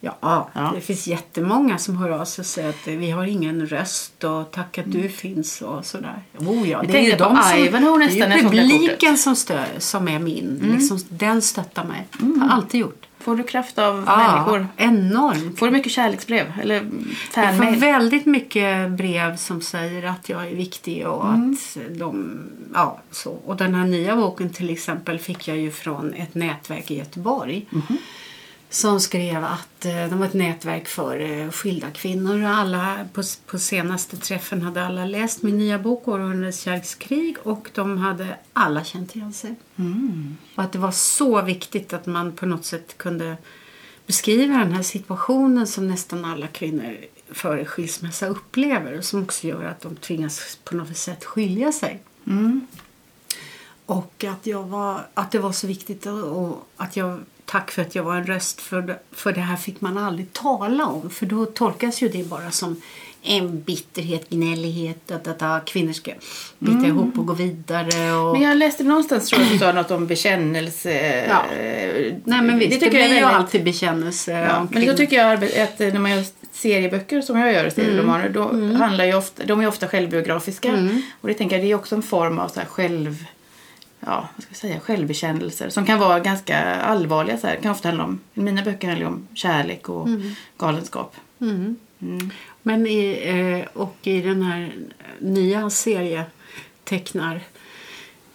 Ja, 0.00 0.16
Ja. 0.54 0.72
det 0.74 0.80
finns 0.80 1.06
jättemånga 1.06 1.78
som 1.78 1.96
hör 1.96 2.10
av 2.10 2.24
sig 2.24 2.42
och 2.42 2.46
säger 2.46 2.68
att 2.68 2.86
vi 2.88 3.10
har 3.10 3.24
ingen 3.24 3.66
röst 3.66 4.24
och 4.24 4.50
tack 4.50 4.78
att 4.78 4.92
du 4.92 5.08
finns 5.08 5.62
och 5.62 5.86
sådär. 5.86 6.22
Oh 6.38 6.68
ja, 6.70 6.82
det 6.82 6.98
är 6.98 7.02
ju 7.02 7.16
de 7.16 7.42
som, 7.42 7.58
Ivanhoe 7.58 7.98
det 7.98 8.04
nästan, 8.06 8.32
är 8.32 8.36
ju 8.36 8.42
det 8.42 8.48
publiken 8.48 9.18
som, 9.18 9.36
stö, 9.36 9.64
som 9.78 10.08
är 10.08 10.18
min. 10.18 10.74
Liksom, 10.78 10.98
den 11.08 11.42
stöttar 11.42 11.84
mig. 11.84 12.06
Har 12.40 12.48
alltid 12.48 12.80
gjort. 12.80 13.06
Får 13.20 13.36
du 13.36 13.42
kraft 13.42 13.78
av 13.78 14.04
Ja, 14.06 14.16
människor? 14.16 14.68
enormt. 14.76 15.58
Får 15.58 15.66
du 15.66 15.72
mycket 15.72 15.92
kärleksbrev? 15.92 16.52
Eller 16.62 16.74
Jag 17.34 17.56
får 17.56 17.76
väldigt 17.80 18.26
mycket 18.26 18.90
brev 18.90 19.36
som 19.36 19.60
säger 19.62 20.02
att 20.06 20.28
jag 20.28 20.46
är 20.48 20.54
viktig 20.54 21.06
och 21.08 21.32
att 21.32 21.76
de... 21.98 22.40
Ja, 22.74 22.98
så. 23.10 23.30
Och 23.30 23.56
den 23.56 23.74
här 23.74 23.84
nya 23.86 24.16
boken 24.16 24.50
till 24.50 24.70
exempel 24.70 25.18
fick 25.18 25.48
jag 25.48 25.56
ju 25.56 25.70
från 25.70 26.14
ett 26.14 26.34
nätverk 26.34 26.90
i 26.90 26.98
Göteborg. 26.98 27.66
Som 28.72 29.00
skrev 29.00 29.44
att 29.44 29.84
eh, 29.84 30.06
de 30.08 30.18
var 30.18 30.26
ett 30.26 30.34
nätverk 30.34 30.88
för 30.88 31.20
eh, 31.20 31.50
skilda 31.50 31.90
kvinnor. 31.90 32.44
Alla, 32.44 33.08
på, 33.12 33.22
på 33.46 33.58
senaste 33.58 34.16
träffen 34.16 34.62
hade 34.62 34.86
alla 34.86 35.04
läst 35.04 35.42
min 35.42 35.58
nya 35.58 35.78
bok 35.78 36.08
Århundradets 36.08 36.60
kärlekskrig 36.60 37.36
och 37.42 37.70
de 37.74 37.98
hade 37.98 38.36
alla 38.52 38.84
känt 38.84 39.16
igen 39.16 39.32
sig. 39.32 39.54
Och 40.54 40.62
att 40.62 40.72
det 40.72 40.78
var 40.78 40.90
så 40.90 41.42
viktigt 41.42 41.92
att 41.92 42.06
man 42.06 42.32
på 42.32 42.46
något 42.46 42.64
sätt 42.64 42.98
kunde 42.98 43.36
beskriva 44.06 44.58
den 44.58 44.72
här 44.72 44.82
situationen 44.82 45.66
som 45.66 45.88
nästan 45.88 46.24
alla 46.24 46.46
kvinnor 46.46 46.96
före 47.30 47.64
skilsmässa 47.64 48.26
upplever 48.26 48.98
och 48.98 49.04
som 49.04 49.22
också 49.22 49.46
gör 49.46 49.64
att 49.64 49.80
de 49.80 49.96
tvingas 49.96 50.58
på 50.64 50.76
något 50.76 50.96
sätt 50.96 51.24
skilja 51.24 51.72
sig. 51.72 52.02
Och 53.86 54.24
att, 54.24 54.46
jag 54.46 54.62
var, 54.62 55.06
att 55.14 55.30
det 55.30 55.38
var 55.38 55.52
så 55.52 55.66
viktigt 55.66 56.06
och, 56.06 56.24
och 56.24 56.68
att 56.76 56.96
jag 56.96 57.20
tack 57.50 57.70
för 57.70 57.82
att 57.82 57.94
jag 57.94 58.02
var 58.02 58.16
en 58.16 58.26
röst 58.26 58.60
för 58.60 58.82
det, 58.82 58.98
för 59.12 59.32
det 59.32 59.40
här 59.40 59.56
fick 59.56 59.80
man 59.80 59.98
aldrig 59.98 60.32
tala 60.32 60.86
om 60.86 61.10
för 61.10 61.26
då 61.26 61.46
tolkas 61.46 62.02
ju 62.02 62.08
det 62.08 62.28
bara 62.28 62.50
som 62.50 62.82
en 63.22 63.62
bitterhet, 63.62 64.28
gnällighet, 64.30 65.10
att, 65.10 65.28
att, 65.28 65.42
att 65.42 65.64
kvinnor 65.64 65.92
ska 65.92 66.12
bita 66.58 66.86
ihop 66.86 67.18
och 67.18 67.26
gå 67.26 67.32
vidare. 67.32 68.12
Och... 68.12 68.32
Men 68.32 68.42
jag 68.42 68.56
läste 68.58 68.84
någonstans 68.84 69.28
tror 69.28 69.42
jag 69.42 69.46
att 69.46 69.52
du 69.52 69.58
sa 69.58 69.72
något 69.72 69.90
om 69.90 70.06
bekännelse. 70.06 71.24
Ja. 71.28 71.54
eh, 71.56 72.14
Nej 72.24 72.42
men 72.42 72.58
visst, 72.58 72.70
det, 72.70 72.76
tycker 72.86 72.98
jag 72.98 73.08
blir 73.08 73.16
ju 73.18 73.24
väldigt- 73.24 73.24
alltid 73.40 73.64
bekännelse 73.64 74.32
Ja, 74.32 74.66
men 74.70 74.86
då 74.86 74.94
tycker 74.94 75.16
jag 75.16 75.32
att 75.62 75.78
när 75.78 75.98
man 75.98 76.10
gör 76.10 76.24
serieböcker 76.52 77.20
som 77.20 77.38
jag 77.38 77.52
gör, 77.52 77.70
serieromaner, 77.70 78.28
då 78.28 78.42
handlar 78.76 79.04
ju 79.04 79.14
ofta, 79.14 79.44
de 79.44 79.60
är 79.60 79.66
ofta 79.68 79.88
självbiografiska. 79.88 80.88
Och 81.20 81.28
det 81.28 81.34
tänker 81.34 81.56
jag, 81.56 81.64
det 81.64 81.70
är 81.70 81.74
också 81.74 81.94
en 81.94 82.02
form 82.02 82.38
av 82.38 82.48
så 82.48 82.60
här 82.60 82.66
själv 82.66 83.24
ja, 84.00 84.28
vad 84.36 84.42
ska 84.42 84.50
vi 84.50 84.56
säga, 84.56 84.80
självbekännelser 84.80 85.68
som 85.68 85.86
kan 85.86 85.98
vara 85.98 86.20
ganska 86.20 86.58
allvarliga. 86.64 87.38
Så 87.38 87.46
här. 87.46 87.56
Det 87.56 87.62
kan 87.62 87.72
ofta 87.72 87.88
handla 87.88 88.04
om, 88.04 88.20
i 88.34 88.40
mina 88.40 88.62
böcker 88.62 88.88
handlar 88.88 89.06
om 89.06 89.28
kärlek 89.34 89.88
och 89.88 90.08
galenskap. 90.58 91.16
Mm. 91.40 91.76
Men 92.62 92.86
i, 92.86 93.22
eh, 93.24 93.82
och 93.82 93.96
i 94.02 94.20
den 94.20 94.42
här 94.42 94.72
nya 95.18 95.70
serietecknar 95.70 97.40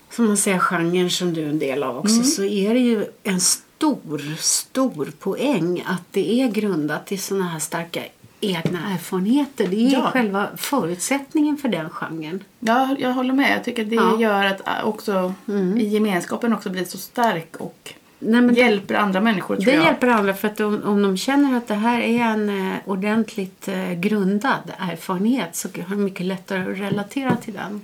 som 0.09 0.25
man 0.25 0.37
säger 0.37 0.59
genren 0.59 1.09
som 1.09 1.33
du 1.33 1.43
är 1.43 1.49
en 1.49 1.59
del 1.59 1.83
av 1.83 1.97
också 1.97 2.23
så 2.23 2.43
är 2.43 2.73
det 2.73 2.79
ju 2.79 3.05
en 3.23 3.39
stor, 3.41 4.35
stor 4.37 5.11
poäng 5.19 5.83
att 5.85 6.03
det 6.11 6.41
är 6.41 6.47
grundat 6.47 7.11
i 7.11 7.17
såna 7.17 7.47
här 7.47 7.59
starka 7.59 8.03
egna 8.41 8.93
erfarenheter. 8.93 9.67
Det 9.67 9.87
är 9.87 9.91
Ja. 9.93 10.09
själva 10.11 10.47
förutsättningen 10.57 11.57
för 11.57 11.69
den 11.69 11.89
genren. 11.89 12.43
Ja, 12.59 12.95
jag 12.99 13.13
håller 13.13 13.33
med. 13.33 13.51
Jag 13.57 13.63
tycker 13.63 13.83
att 13.83 13.89
det 13.89 13.95
Ja. 13.95 14.19
gör 14.19 14.45
att 14.45 14.67
äh, 14.67 14.83
också 14.87 15.33
i 15.77 15.87
gemenskapen 15.87 16.53
också 16.53 16.69
blir 16.69 16.83
så 16.85 16.97
stark 16.97 17.55
och 17.57 17.93
Nej, 18.19 18.41
men 18.41 18.55
det- 18.55 18.59
hjälper 18.61 18.95
andra 18.95 19.21
människor 19.21 19.55
tror 19.55 19.65
Det 19.65 19.71
jag. 19.77 19.85
hjälper 19.85 20.07
andra 20.07 20.33
för 20.33 20.47
att 20.47 20.59
om, 20.59 20.81
om 20.83 21.01
de 21.01 21.17
känner 21.17 21.57
att 21.57 21.67
det 21.67 21.75
här 21.75 21.99
är 22.01 22.19
en 22.21 22.49
eh, 22.71 22.75
ordentligt 22.85 23.67
eh, 23.67 23.93
grundad 23.93 24.71
erfarenhet 24.77 25.55
så 25.55 25.67
har 25.87 25.95
de 25.95 26.03
mycket 26.03 26.25
lättare 26.25 26.71
att 26.71 26.79
relatera 26.79 27.35
till 27.35 27.53
den 27.53 27.81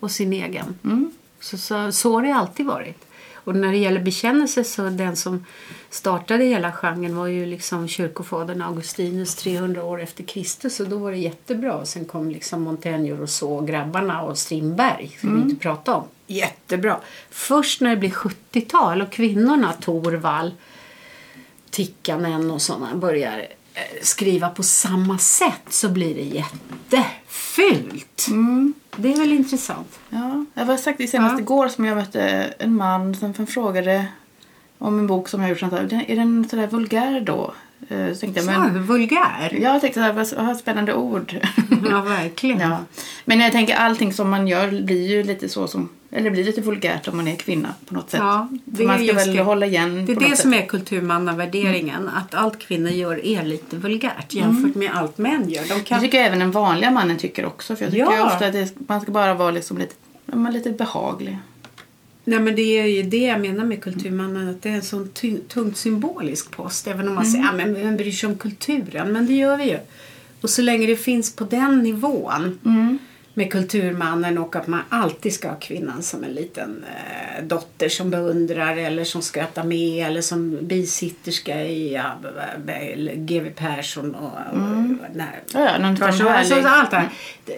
och 0.00 0.10
sin 0.10 0.32
egen. 0.32 0.78
Så, 1.40 1.58
så, 1.58 1.92
så 1.92 2.12
har 2.14 2.22
det 2.22 2.32
alltid 2.34 2.66
varit. 2.66 3.02
Och 3.34 3.56
när 3.56 3.72
det 3.72 3.78
gäller 3.78 4.00
bekännelse 4.00 4.64
så 4.64 4.82
den 4.88 5.16
som 5.16 5.44
startade 5.96 6.44
hela 6.44 6.72
genren 6.72 7.16
var 7.16 7.26
ju 7.26 7.46
liksom 7.46 7.88
kyrkofadern 7.88 8.62
Augustinus 8.62 9.34
300 9.34 9.84
år 9.84 10.02
efter 10.02 10.24
Kristus 10.24 10.80
och 10.80 10.88
då 10.88 10.98
var 10.98 11.10
det 11.10 11.16
jättebra. 11.18 11.74
Och 11.74 11.88
sen 11.88 12.04
kom 12.04 12.30
liksom 12.30 12.62
Montaigne 12.62 13.12
och 13.12 13.18
Rousseau, 13.18 13.66
grabbarna 13.66 14.22
och 14.22 14.38
Strindberg, 14.38 15.14
ska 15.18 15.28
vi 15.28 15.40
inte 15.42 15.56
prata 15.56 15.94
om. 15.94 16.04
Jättebra. 16.26 16.96
Först 17.30 17.80
när 17.80 17.90
det 17.90 17.96
blir 17.96 18.10
70-tal 18.10 19.02
och 19.02 19.12
kvinnorna, 19.12 19.72
Torvald, 19.72 20.52
Tikkanen 21.70 22.50
och 22.50 22.62
sådana 22.62 22.94
börjar 22.96 23.38
eh, 23.74 23.82
skriva 24.02 24.48
på 24.48 24.62
samma 24.62 25.18
sätt 25.18 25.62
så 25.68 25.88
blir 25.88 26.14
det 26.14 26.22
jättefult. 26.22 28.26
Det 28.96 29.12
är 29.12 29.16
väl 29.16 29.32
intressant? 29.32 29.98
Ja, 30.10 30.44
jag 30.54 30.66
var 30.66 30.76
sagt 30.76 30.98
det 30.98 31.06
senast 31.06 31.32
Ja. 31.34 31.40
igår 31.40 31.68
som 31.68 31.84
jag 31.84 31.96
mötte 31.96 32.20
en 32.58 32.76
man 32.76 33.14
som 33.14 33.46
frågade 33.46 34.06
om 34.78 34.98
en 34.98 35.06
bok 35.06 35.28
som 35.28 35.40
jag 35.40 35.50
gjort. 35.50 35.58
sånt 35.60 35.72
Är 35.72 36.16
den 36.16 36.48
sådär 36.50 36.66
vulgär 36.66 37.20
då? 37.20 37.54
Eh, 37.88 38.12
Så 38.12 38.20
tänkte 38.20 38.40
jag, 38.40 38.46
men, 38.46 38.72
Men, 38.72 38.82
vulgär. 38.86 39.58
jag 39.62 39.80
tänkte 39.80 40.00
såhär, 40.00 40.44
vad 40.46 40.56
spännande 40.56 40.94
ord. 40.94 41.36
Ja, 41.90 42.00
verkligen. 42.00 42.60
ja. 42.60 42.78
Men 43.24 43.40
jag 43.40 43.52
tänker 43.52 43.74
allting 43.76 44.12
som 44.12 44.30
man 44.30 44.48
gör 44.48 44.82
blir 44.82 45.06
ju 45.08 45.22
lite 45.22 45.48
så 45.48 45.66
som, 45.66 45.88
eller 46.10 46.30
blir 46.30 46.44
lite 46.44 46.60
vulgärt 46.60 47.08
om 47.08 47.16
man 47.16 47.28
är 47.28 47.36
kvinna 47.36 47.68
på 47.88 47.94
något 47.94 48.10
sätt. 48.10 48.20
Ja, 48.22 48.48
det 48.64 48.86
man 48.86 48.98
ska 49.04 49.12
väl 49.14 49.36
det. 49.36 49.42
hålla 49.42 49.66
igen 49.66 50.06
Det 50.06 50.12
är 50.12 50.20
det 50.30 50.36
som 50.36 50.52
sätt. 50.52 50.62
är 50.62 50.66
kulturmannavärderingen. 50.66 52.08
Att 52.08 52.34
allt 52.34 52.58
kvinnor 52.58 52.90
gör 52.90 53.24
är 53.26 53.42
lite 53.44 53.76
vulgärt 53.76 54.34
jämfört 54.34 54.74
med 54.74 54.90
allt 54.94 55.18
män 55.18 55.48
gör. 55.50 55.62
De 55.68 55.74
Det 55.74 55.80
kan... 55.80 56.00
tycker 56.00 56.18
jag 56.18 56.26
även 56.26 56.38
den 56.38 56.50
vanliga 56.50 56.90
mannen 56.90 57.16
tycker 57.18 57.46
också. 57.46 57.76
För 57.76 57.84
jag 57.84 57.92
tycker 57.92 58.04
Ja. 58.12 58.26
ofta 58.26 58.46
att 58.46 58.52
det, 58.52 58.72
man 58.88 59.00
ska 59.00 59.12
bara 59.12 59.34
vara 59.34 59.50
liksom 59.50 59.78
lite, 59.78 59.94
lite 60.52 60.70
behaglig. 60.70 61.38
Nej, 62.28 62.40
men 62.40 62.56
det 62.56 62.78
är 62.78 62.86
ju 62.86 63.02
det 63.02 63.24
jag 63.24 63.40
menar 63.40 63.64
med 63.64 63.82
kulturmannen. 63.82 64.48
Att 64.48 64.62
det 64.62 64.68
är 64.68 64.74
en 64.74 64.82
sån 64.82 65.08
tungt 65.48 65.76
symbolisk 65.76 66.50
post. 66.50 66.86
Även 66.86 67.08
om 67.08 67.14
man 67.14 67.26
säger 67.26 67.48
att 67.48 67.56
men 67.56 67.74
vem 67.74 67.96
bryr 67.96 68.10
sig 68.10 68.26
om 68.28 68.36
kulturen? 68.36 69.12
Men 69.12 69.26
det 69.26 69.34
gör 69.34 69.56
vi 69.56 69.64
ju. 69.64 69.78
Och 70.40 70.50
så 70.50 70.62
länge 70.62 70.86
det 70.86 70.96
finns 70.96 71.36
på 71.36 71.44
den 71.44 71.82
nivån 71.82 72.58
med 73.38 73.52
kulturmannen 73.52 74.38
och 74.38 74.56
att 74.56 74.66
man 74.66 74.80
alltid 74.88 75.32
ska 75.32 75.48
ha 75.48 75.56
kvinnan 75.56 76.02
som 76.02 76.24
en 76.24 76.30
liten 76.30 76.84
eh, 76.88 77.44
dotter 77.44 77.88
som 77.88 78.10
beundrar 78.10 78.76
eller 78.76 79.04
som 79.04 79.22
skrattar 79.22 79.64
med 79.64 80.06
eller 80.06 80.20
som 80.20 80.58
bisitterska 80.62 81.64
i 81.64 81.94
ja, 81.94 82.12
GW 83.16 83.50
Persson 83.56 84.14
och, 84.14 84.30
och 84.52 84.58
när, 85.14 85.40
Ja, 85.52 85.60
ja, 85.60 85.78
någon 85.78 86.02
alltså, 86.02 86.24
härlig- 86.24 86.64
allt 86.66 86.90
det 86.90 86.96
här. 86.96 87.08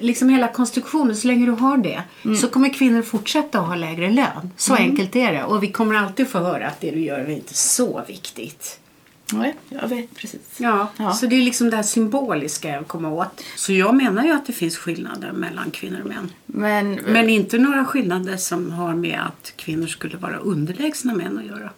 Liksom 0.01 0.29
hela 0.29 0.49
konstruktionen, 0.49 1.17
så 1.17 1.27
länge 1.27 1.47
du 1.47 1.53
har 1.53 1.77
det 1.77 2.03
Mm. 2.25 2.37
så 2.37 2.49
kommer 2.49 2.69
kvinnor 2.75 3.03
fortsätta 3.03 3.61
att 3.61 3.67
ha 3.67 3.75
lägre 3.75 4.11
lön. 4.11 4.51
Så 4.57 4.75
enkelt 4.75 5.17
är 5.17 5.33
det. 5.33 5.45
Och 5.45 5.63
vi 5.63 5.69
kommer 5.73 5.95
alltid 5.95 6.29
få 6.29 6.39
höra 6.39 6.67
att 6.69 6.81
det 6.81 6.91
du 6.91 7.01
gör 7.01 7.19
är 7.19 7.31
inte 7.31 7.55
så 7.55 8.03
viktigt. 8.09 8.81
Nej, 9.33 9.55
jag 9.69 9.89
vet 9.89 10.15
precis. 10.15 10.41
Ja, 10.57 10.89
Ja. 10.97 11.13
så 11.13 11.27
det 11.27 11.37
är 11.37 11.41
liksom 11.41 11.71
det 11.71 11.77
här 11.77 11.83
symboliska 11.83 12.69
jag 12.69 12.87
kommer 12.89 13.13
åt. 13.13 13.45
Så 13.57 13.73
jag 13.73 13.95
menar 13.95 14.25
ju 14.25 14.31
att 14.33 14.47
det 14.47 14.53
finns 14.53 14.77
skillnader 14.77 15.33
mellan 15.33 15.71
kvinnor 15.71 16.01
och 16.01 16.07
män. 16.09 16.31
Men, 16.47 16.93
Men 16.95 17.29
inte 17.29 17.59
några 17.59 17.85
skillnader 17.85 18.37
som 18.37 18.71
har 18.73 18.95
med 18.95 19.21
att 19.27 19.53
kvinnor 19.57 19.87
skulle 19.87 20.17
vara 20.17 20.37
underlägsna 20.37 21.15
män 21.15 21.39
att 21.39 21.47
göra. 21.47 21.71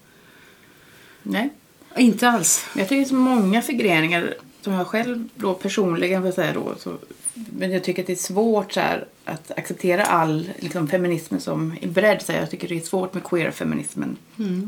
nej. 1.23 1.51
Inte 1.97 2.29
alls. 2.29 2.67
Jag 2.77 2.89
tycker 2.89 2.97
det 2.97 3.03
är 3.07 3.09
så 3.09 3.15
många 3.15 3.63
förgreningar 3.63 4.35
som 4.61 4.73
jag 4.73 4.87
själv 4.87 5.29
då 5.35 5.55
personligen 5.55 6.23
får 6.23 6.31
säga 6.33 6.53
då. 6.53 6.75
Så, 6.79 6.97
men 7.35 7.71
jag 7.73 7.85
tycker 7.85 8.03
att 8.03 8.07
det 8.07 8.13
är 8.13 8.17
svårt 8.17 8.73
så 8.73 8.81
här, 8.81 9.07
att 9.31 9.59
acceptera 9.59 10.03
all 10.05 10.51
liksom, 10.59 10.89
feminism 10.89 11.39
som 11.39 11.75
är 11.83 11.89
bredd. 11.89 12.23
Så. 12.23 12.33
Jag 12.33 12.51
tycker 12.51 12.69
det 12.69 12.77
är 12.77 12.81
svårt 12.81 13.15
med 13.15 13.23
queer-feminismen. 13.25 14.17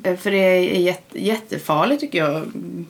Eh, 0.05 0.16
För 0.16 0.31
det 0.31 0.37
är 0.38 0.61
jätte, 0.81 1.25
jättefarligt 1.25 2.01
tycker 2.01 2.18
jag. 2.18 2.35
Mm, 2.37 2.87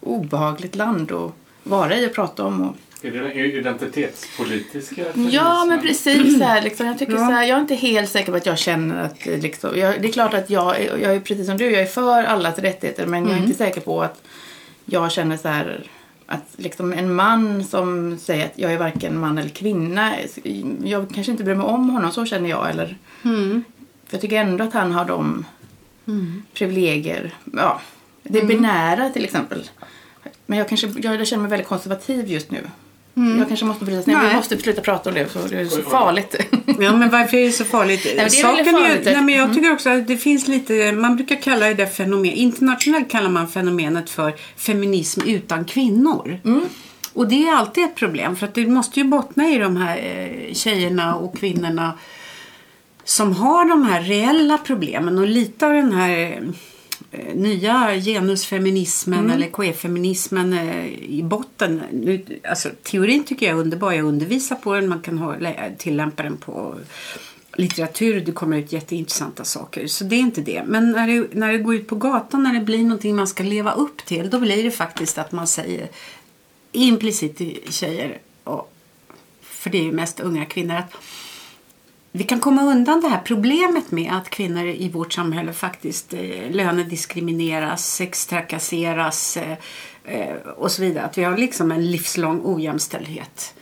Obehagligt 0.00 0.74
land 0.74 1.12
att 1.12 1.32
vara 1.62 1.96
i 1.96 2.06
och 2.06 2.14
prata 2.14 2.44
om. 2.44 2.60
Och, 2.62 2.76
Är 3.02 3.10
det 3.10 3.18
den 3.18 3.32
identitetspolitiska 3.32 5.00
Ja, 5.02 5.12
feminismen? 5.12 5.68
men 5.68 5.80
precis. 5.80 6.38
Så 6.38 6.44
här, 6.44 6.62
liksom, 6.62 6.86
jag, 6.86 6.98
tycker 6.98 7.12
Ja. 7.12 7.18
så 7.18 7.24
här, 7.32 7.44
jag 7.44 7.56
är 7.56 7.60
inte 7.60 7.74
helt 7.74 8.10
säker 8.10 8.30
på 8.32 8.36
att 8.36 8.46
jag 8.46 8.58
känner 8.58 9.02
att... 9.04 9.26
eh, 9.26 9.38
Liksom, 9.38 9.78
jag, 9.78 10.02
det 10.02 10.08
är 10.08 10.12
klart 10.12 10.34
att 10.34 10.50
jag, 10.50 10.80
är- 10.80 10.96
jag 10.98 11.14
är 11.16 11.20
precis 11.20 11.46
som 11.46 11.56
du, 11.56 11.70
jag 11.70 11.82
är 11.82 11.86
för 11.86 12.24
allas 12.24 12.58
rättigheter. 12.58 13.06
Men 13.06 13.26
jag 13.28 13.38
är 13.38 13.42
inte 13.42 13.58
säker 13.58 13.80
på 13.80 14.02
att 14.02 14.22
jag 14.84 15.12
känner 15.12 15.36
så 15.36 15.48
här... 15.48 15.86
Att 16.26 16.44
liksom 16.56 16.92
en 16.92 17.14
man 17.14 17.64
som 17.64 18.18
säger 18.18 18.46
att 18.46 18.52
jag 18.58 18.72
är 18.72 18.78
varken 18.78 19.18
man 19.20 19.38
eller 19.38 19.48
kvinna. 19.48 20.12
Jag 20.84 21.10
kanske 21.14 21.32
inte 21.32 21.44
bryr 21.44 21.54
mig 21.54 21.66
om 21.66 21.90
honom, 21.90 22.10
så 22.12 22.26
känner 22.26 22.50
jag. 22.50 22.70
Eller, 22.70 22.96
Mm. 23.24 23.64
jag 24.10 24.20
tycker 24.20 24.36
ändå 24.40 24.64
att 24.64 24.72
han 24.72 24.92
har 24.92 25.04
de 25.04 25.44
privilegier. 26.54 27.34
Ja, 27.52 27.80
det 28.22 28.38
Mm. 28.40 28.48
binära 28.48 29.10
till 29.10 29.24
exempel. 29.24 29.70
Men 30.46 30.58
jag, 30.58 30.68
kanske, 30.68 30.86
jag 30.86 31.26
känner 31.26 31.42
mig 31.42 31.50
väldigt 31.50 31.68
konservativ 31.68 32.28
just 32.30 32.50
nu. 32.50 32.60
Jag 33.14 33.48
kanske 33.48 33.66
måste 33.66 33.84
brytas 33.84 34.06
ner. 34.06 34.14
Mm. 34.14 34.24
Nej. 34.24 34.34
Vi 34.34 34.36
måste 34.36 34.58
sluta 34.58 34.80
prata 34.80 35.10
om 35.10 35.14
det 35.14 35.26
för 35.26 35.48
det 35.48 35.60
är 35.60 35.66
så 35.66 35.82
farligt. 35.82 36.36
Ja, 36.80 36.96
men 36.96 37.10
varför 37.10 37.36
är 37.36 37.46
det 37.46 37.52
så 37.52 37.64
farligt? 37.64 38.04
men 38.04 38.16
det 38.16 38.22
är 38.22 38.28
Saken 38.28 38.64
farligt. 38.64 38.90
Mm. 38.90 39.08
Är, 39.08 39.12
nej, 39.12 39.22
men 39.22 39.34
jag 39.34 39.54
tycker 39.54 39.72
också 39.72 39.90
att 39.90 40.06
det 40.06 40.16
finns 40.16 40.48
lite, 40.48 40.92
man 40.92 41.16
brukar 41.16 41.36
kalla 41.36 41.74
det 41.74 41.86
fenomen, 41.86 42.32
internationellt 42.32 43.10
kallar 43.10 43.30
man 43.30 43.48
fenomenet 43.48 44.10
för 44.10 44.34
feminism 44.56 45.20
utan 45.26 45.64
kvinnor. 45.64 46.40
Mm. 46.44 46.64
Och 47.12 47.28
det 47.28 47.48
är 47.48 47.52
alltid 47.52 47.84
ett 47.84 47.94
problem 47.94 48.36
för 48.36 48.46
att 48.46 48.54
det 48.54 48.66
måste 48.66 49.00
ju 49.00 49.06
bottna 49.06 49.48
i 49.48 49.58
de 49.58 49.76
här 49.76 49.96
eh, 49.96 50.54
tjejerna 50.54 51.14
och 51.14 51.38
kvinnorna 51.38 51.98
som 53.04 53.32
har 53.32 53.64
de 53.68 53.82
här 53.82 54.02
reella 54.02 54.58
problemen 54.58 55.18
och 55.18 55.26
lite 55.26 55.66
av 55.66 55.72
den 55.72 55.92
här 55.92 56.42
nya 57.34 57.94
genusfeminismen 58.00 59.18
Mm. 59.18 59.30
eller 59.30 59.48
queerfeminismen 59.50 60.52
eh, 60.52 60.86
i 61.02 61.22
botten. 61.22 61.82
Nu, 61.92 62.24
alltså, 62.48 62.70
teorin 62.82 63.24
tycker 63.24 63.46
jag 63.46 63.56
är 63.56 63.60
underbar. 63.60 63.92
Jag 63.92 64.04
undervisar 64.06 64.56
på 64.56 64.74
den. 64.74 64.88
Man 64.88 65.00
kan 65.02 65.18
ha, 65.18 65.36
lä- 65.36 65.72
tillämpa 65.78 66.22
den 66.22 66.36
på 66.36 66.74
litteratur. 67.56 68.20
Det 68.20 68.32
kommer 68.32 68.56
ut 68.58 68.72
jätteintressanta 68.72 69.44
saker. 69.44 69.86
Så 69.86 70.04
det 70.04 70.16
är 70.16 70.20
inte 70.20 70.40
det. 70.40 70.62
Men 70.66 70.92
när 70.92 71.06
det, 71.08 71.28
när 71.34 71.52
det 71.52 71.58
går 71.58 71.74
ut 71.74 71.86
på 71.86 71.94
gatan, 71.96 72.42
när 72.42 72.54
det 72.54 72.60
blir 72.60 72.82
någonting 72.82 73.16
man 73.16 73.26
ska 73.26 73.42
leva 73.42 73.72
upp 73.72 74.04
till. 74.06 74.30
Då 74.30 74.40
blir 74.40 74.62
det 74.62 74.70
faktiskt 74.70 75.18
att 75.18 75.32
man 75.32 75.46
säger 75.46 75.88
implicit 76.72 77.36
till 77.36 77.60
tjejer. 77.68 78.18
Och, 78.44 78.72
för 79.42 79.70
det 79.70 79.78
är 79.78 79.82
ju 79.84 79.92
mest 79.92 80.20
unga 80.20 80.44
kvinnor. 80.44 80.74
att 80.74 80.92
vi 82.16 82.24
kan 82.24 82.40
komma 82.40 82.62
undan 82.62 83.00
det 83.00 83.08
här 83.08 83.20
problemet 83.24 83.90
med 83.90 84.12
att 84.12 84.30
kvinnor 84.30 84.66
i 84.66 84.88
vårt 84.88 85.12
samhälle 85.12 85.52
faktiskt 85.52 86.14
eh, 86.14 86.50
lönediskrimineras, 86.50 87.94
sextrakasseras 87.94 89.36
eh, 89.36 89.56
eh, 90.04 90.36
och 90.56 90.70
så 90.70 90.82
vidare. 90.82 91.04
Att 91.04 91.18
vi 91.18 91.24
har 91.24 91.36
liksom 91.36 91.72
en 91.72 91.90
livslång 91.90 92.40
ojämställdhet 92.44 93.54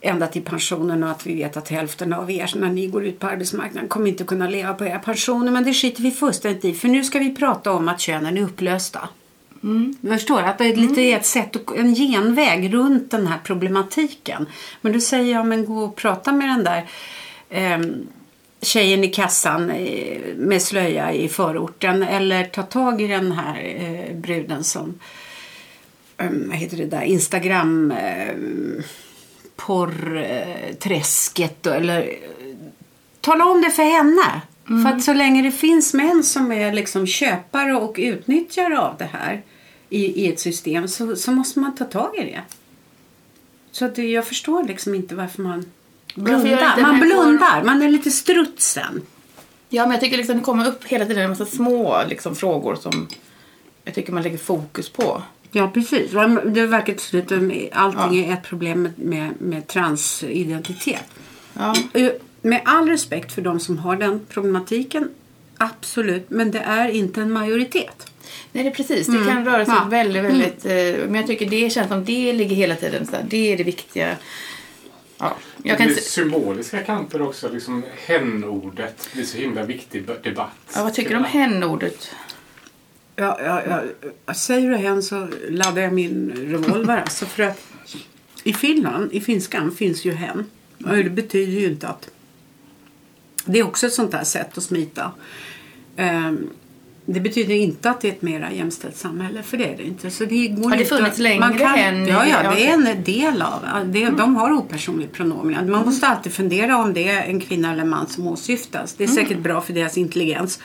ända 0.00 0.26
till 0.26 0.42
pensionen 0.42 1.02
och 1.02 1.10
att 1.10 1.26
vi 1.26 1.34
vet 1.34 1.56
att 1.56 1.68
hälften 1.68 2.12
av 2.12 2.30
er 2.30 2.52
när 2.56 2.68
ni 2.68 2.86
går 2.86 3.04
ut 3.04 3.18
på 3.18 3.26
arbetsmarknaden 3.26 3.88
kommer 3.88 4.08
inte 4.08 4.24
kunna 4.24 4.48
leva 4.48 4.74
på 4.74 4.84
era 4.84 4.98
pensioner. 4.98 5.52
Men 5.52 5.64
det 5.64 5.74
skiter 5.74 6.02
vi 6.02 6.10
fullständigt 6.10 6.64
i 6.64 6.74
för 6.74 6.88
nu 6.88 7.04
ska 7.04 7.18
vi 7.18 7.34
prata 7.34 7.72
om 7.72 7.88
att 7.88 8.00
könen 8.00 8.38
är 8.38 8.42
upplösta. 8.42 9.08
Du 10.00 10.08
förstår 10.08 10.42
att 10.42 10.58
det 10.58 10.64
är 10.64 10.76
lite 10.76 11.02
ett 11.02 11.26
sätt, 11.26 11.56
en 11.76 11.94
genväg 11.94 12.74
runt 12.74 13.10
den 13.10 13.26
här 13.26 13.38
problematiken. 13.44 14.46
Men 14.80 14.92
då 14.92 15.00
säger 15.00 15.34
jag, 15.34 15.46
men 15.46 15.64
gå 15.64 15.78
och 15.78 15.96
prata 15.96 16.32
med 16.32 16.48
den 16.48 16.64
där 16.64 16.86
eh, 17.50 17.78
tjejen 18.60 19.04
i 19.04 19.08
kassan 19.08 19.70
eh, 19.70 20.34
med 20.36 20.62
slöja 20.62 21.12
i 21.12 21.28
förorten. 21.28 22.02
Eller 22.02 22.44
ta 22.44 22.62
tag 22.62 23.02
i 23.02 23.06
den 23.06 23.32
här 23.32 23.62
eh, 23.64 24.16
bruden 24.16 24.64
som, 24.64 25.00
eh, 26.16 26.30
vad 26.30 26.56
heter 26.56 26.76
det 26.76 26.86
där, 26.86 27.02
Instagram 27.02 27.90
eh, 27.90 28.34
porrträsket. 29.56 31.66
Eller 31.66 32.18
tala 33.20 33.44
om 33.44 33.62
det 33.62 33.70
för 33.70 33.82
henne. 33.82 34.42
För 34.66 34.96
att 34.96 35.02
så 35.02 35.14
länge 35.14 35.42
det 35.42 35.50
finns 35.50 35.94
män 35.94 36.24
som 36.24 36.52
är 36.52 36.72
liksom 36.72 37.06
köpare 37.06 37.74
och 37.74 37.94
utnyttjare 37.98 38.78
av 38.78 38.96
det 38.98 39.08
här 39.12 39.42
i, 39.88 40.24
i 40.24 40.32
ett 40.32 40.40
system 40.40 40.88
så, 40.88 41.16
så 41.16 41.32
måste 41.32 41.58
man 41.58 41.74
ta 41.74 41.84
tag 41.84 42.16
i 42.16 42.20
det. 42.20 42.42
Så 43.70 43.84
att 43.84 43.98
jag 43.98 44.26
förstår 44.26 44.64
liksom 44.64 44.94
inte 44.94 45.14
varför 45.14 45.42
man 45.42 45.64
blundar. 46.16 46.80
Man 46.80 47.00
blundar, 47.00 47.62
man 47.64 47.82
är 47.82 47.88
lite 47.88 48.10
strutsen. 48.10 49.02
Ja, 49.68 49.82
men 49.82 49.92
jag 49.92 50.00
tycker 50.00 50.16
liksom 50.16 50.36
det 50.36 50.42
kommer 50.42 50.68
upp 50.68 50.84
hela 50.84 51.04
tiden 51.06 51.22
en 51.22 51.30
massa 51.30 51.46
små 51.46 52.02
liksom, 52.08 52.36
frågor 52.36 52.74
som 52.74 53.08
jag 53.84 53.94
tycker 53.94 54.12
man 54.12 54.22
lägger 54.22 54.38
fokus 54.38 54.88
på. 54.88 55.22
Ja, 55.50 55.70
precis. 55.74 56.10
Det 56.44 56.66
verkar 56.66 56.92
till 56.92 57.02
slut 57.02 57.32
allting 57.72 58.24
är 58.24 58.32
ett 58.32 58.42
problem 58.42 58.88
med, 58.96 59.30
med, 59.40 59.66
transidentitet. 59.66 61.04
Ja. 61.54 61.74
Med 62.42 62.60
all 62.64 62.88
respekt 62.88 63.32
för 63.32 63.42
de 63.42 63.60
som 63.60 63.78
har 63.78 63.96
den 63.96 64.20
problematiken, 64.28 65.08
absolut. 65.56 66.30
Men 66.30 66.50
det 66.50 66.58
är 66.58 66.88
inte 66.88 67.20
en 67.20 67.32
majoritet. 67.32 68.10
Nej, 68.52 68.64
det 68.64 68.70
är 68.70 68.74
precis. 68.74 69.06
Det 69.06 69.24
kan 69.28 69.44
röra 69.44 69.64
sig 69.64 69.74
Ja. 69.74 69.84
väldigt, 69.90 70.24
väldigt... 70.24 70.64
Eh, 70.64 71.06
men 71.06 71.14
jag 71.14 71.26
tycker 71.26 71.50
det 71.50 71.70
känns 71.70 71.88
som 71.88 72.04
det 72.04 72.32
ligger 72.32 72.56
hela 72.56 72.74
tiden 72.74 73.06
så 73.06 73.16
här, 73.16 73.24
Det 73.28 73.52
är 73.52 73.56
det 73.56 73.64
viktiga. 73.64 74.16
Ja, 75.18 75.36
jag 75.62 75.78
Det 75.78 75.84
kan 75.84 75.94
symboliska 75.94 76.82
kanter 76.82 77.22
också. 77.22 77.48
Liksom 77.48 77.82
hen-ordet 78.06 79.08
blir 79.12 79.24
så 79.24 79.38
himla 79.38 79.62
viktig 79.62 80.06
debatt. 80.22 80.50
ja, 80.74 80.82
vad 80.82 80.94
tycker 80.94 81.10
du 81.10 81.16
om 81.16 81.24
hen-ordet? 81.24 82.10
Ja, 83.16 83.38
ja, 83.44 83.82
ja. 84.26 84.34
Säger 84.34 84.70
du 84.70 84.76
hen 84.76 85.02
så 85.02 85.28
laddar 85.48 85.82
jag 85.82 85.92
min 85.92 86.32
revolver. 86.32 87.00
alltså, 87.00 87.26
för 87.26 87.42
att 87.42 87.66
I 88.44 88.52
Finland, 88.52 89.12
i 89.12 89.20
finskan, 89.20 89.72
finns 89.72 90.04
ju 90.04 90.12
hen. 90.12 90.50
Och 90.84 90.96
det 90.96 91.10
betyder 91.10 91.52
ju 91.52 91.66
inte 91.66 91.88
att... 91.88 92.08
Det 93.44 93.58
är 93.58 93.66
också 93.66 93.86
ett 93.86 93.92
sånt 93.92 94.10
där 94.10 94.24
sätt 94.24 94.58
att 94.58 94.64
smita. 94.64 95.12
Ehm, 95.96 96.50
det 97.06 97.20
betyder 97.20 97.54
inte 97.54 97.90
att 97.90 98.00
det 98.00 98.08
är 98.08 98.12
ett 98.12 98.22
mera 98.22 98.52
jämställt 98.52 98.96
samhälle, 98.96 99.42
för 99.42 99.56
det 99.56 99.64
är 99.72 99.76
det 99.76 99.82
inte. 99.86 100.10
Så 100.10 100.24
det 100.24 100.48
går 100.48 100.70
Har 100.70 100.76
det 100.76 100.84
funnits 100.84 101.12
att- 101.12 101.18
längre 101.18 101.40
man 101.40 101.58
kan, 101.58 101.78
i- 101.78 102.08
Ja, 102.10 102.26
ja, 102.26 102.50
det 102.54 102.66
är 102.66 102.72
en 102.74 103.04
del 103.04 103.42
av 103.42 103.62
det. 103.92 104.10
De 104.10 104.36
har 104.36 104.52
opersonligt 104.52 105.12
pronomen. 105.12 105.70
Man 105.70 105.84
måste 105.84 106.06
alltid 106.06 106.32
fundera 106.32 106.76
om 106.78 106.92
det 106.94 107.08
är 107.08 107.22
en 107.22 107.40
kvinna 107.40 107.72
eller 107.72 107.82
en 107.82 107.88
man 107.88 108.06
som 108.06 108.26
åsyftas. 108.26 108.94
Det 108.94 109.04
är 109.04 109.08
säkert 109.08 109.38
bra 109.38 109.60
för 109.60 109.72
deras 109.72 109.96
intelligens 109.98 110.60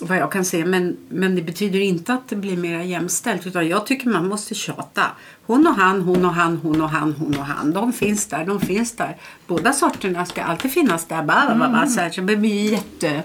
vad 0.00 0.18
jag 0.18 0.32
kan 0.32 0.44
se. 0.44 0.64
Men, 0.64 0.96
men 1.08 1.36
det 1.36 1.42
betyder 1.42 1.80
inte 1.80 2.14
att 2.14 2.28
det 2.28 2.36
blir 2.36 2.56
mer 2.56 2.80
jämställt. 2.80 3.46
Utan 3.46 3.68
jag 3.68 3.86
tycker 3.86 4.08
man 4.08 4.28
måste 4.28 4.54
tjata. 4.54 5.02
Hon 5.46 5.66
och 5.66 5.74
han, 5.74 6.00
hon 6.00 6.24
och 6.24 6.34
han, 6.34 6.56
hon 6.62 6.80
och 6.80 6.90
han, 6.90 7.12
hon 7.18 7.34
och 7.38 7.44
han. 7.44 7.72
De 7.72 7.92
finns 7.92 8.26
där, 8.26 8.44
de 8.44 8.60
finns 8.60 8.96
där. 8.96 9.16
Båda 9.46 9.72
sorterna 9.72 10.26
ska 10.26 10.42
alltid 10.42 10.70
finnas 10.72 11.04
där. 11.06 11.22
Bara, 11.22 11.54
bara, 11.58 11.68
bara, 11.70 11.86
så 11.86 12.00
här, 12.00 12.10
så 12.10 12.20
det 12.20 12.36
blir 12.36 12.72
jätte... 12.72 13.22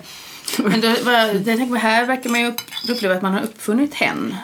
Men 0.57 0.81
då, 0.81 0.87
jag 0.87 1.45
tänker, 1.45 1.75
här 1.75 2.05
verkar 2.05 2.29
man 2.29 2.41
ju 2.41 2.47
upp, 2.47 2.61
uppleva 2.89 3.15
att 3.15 3.21
man 3.21 3.33
har 3.33 3.41
uppfunnit 3.41 3.93
hen. 3.93 4.35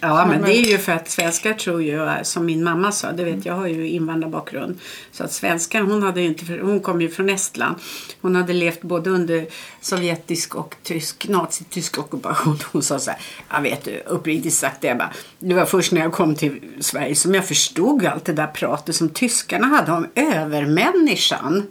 Ja, 0.00 0.26
men 0.26 0.42
det 0.42 0.56
är 0.56 0.70
ju 0.70 0.78
för 0.78 0.92
att 0.92 1.10
svenskar 1.10 1.52
tror 1.52 1.82
ju, 1.82 2.08
som 2.22 2.46
min 2.46 2.64
mamma 2.64 2.92
sa, 2.92 3.12
det 3.12 3.24
vet 3.24 3.46
jag 3.46 3.54
har 3.54 3.66
ju 3.66 3.88
invandrarbakgrund. 3.88 4.78
Så 5.12 5.24
att 5.24 5.32
svenskar, 5.32 5.80
hon, 5.80 6.02
hade 6.02 6.20
ju 6.20 6.26
inte, 6.26 6.58
hon 6.62 6.80
kom 6.80 7.00
ju 7.00 7.08
från 7.08 7.30
Estland. 7.30 7.76
Hon 8.20 8.36
hade 8.36 8.52
levt 8.52 8.82
både 8.82 9.10
under 9.10 9.46
sovjetisk 9.80 10.54
och 10.54 10.74
tysk, 10.82 11.28
nazitysk 11.28 11.98
ockupation. 11.98 12.58
Hon 12.72 12.82
sa 12.82 12.98
så 12.98 13.10
här, 13.10 13.20
jag 13.50 13.60
vet 13.60 13.84
du, 13.84 14.02
uppriktigt 14.06 14.54
sagt 14.54 14.80
bara, 14.82 15.10
det 15.38 15.54
var 15.54 15.66
först 15.66 15.92
när 15.92 16.00
jag 16.00 16.12
kom 16.12 16.34
till 16.34 16.60
Sverige 16.80 17.14
som 17.14 17.34
jag 17.34 17.48
förstod 17.48 18.06
allt 18.06 18.24
det 18.24 18.32
där 18.32 18.46
pratet 18.46 18.96
som 18.96 19.08
tyskarna 19.08 19.66
hade 19.66 19.92
om 19.92 20.06
övermänniskan. 20.14 21.66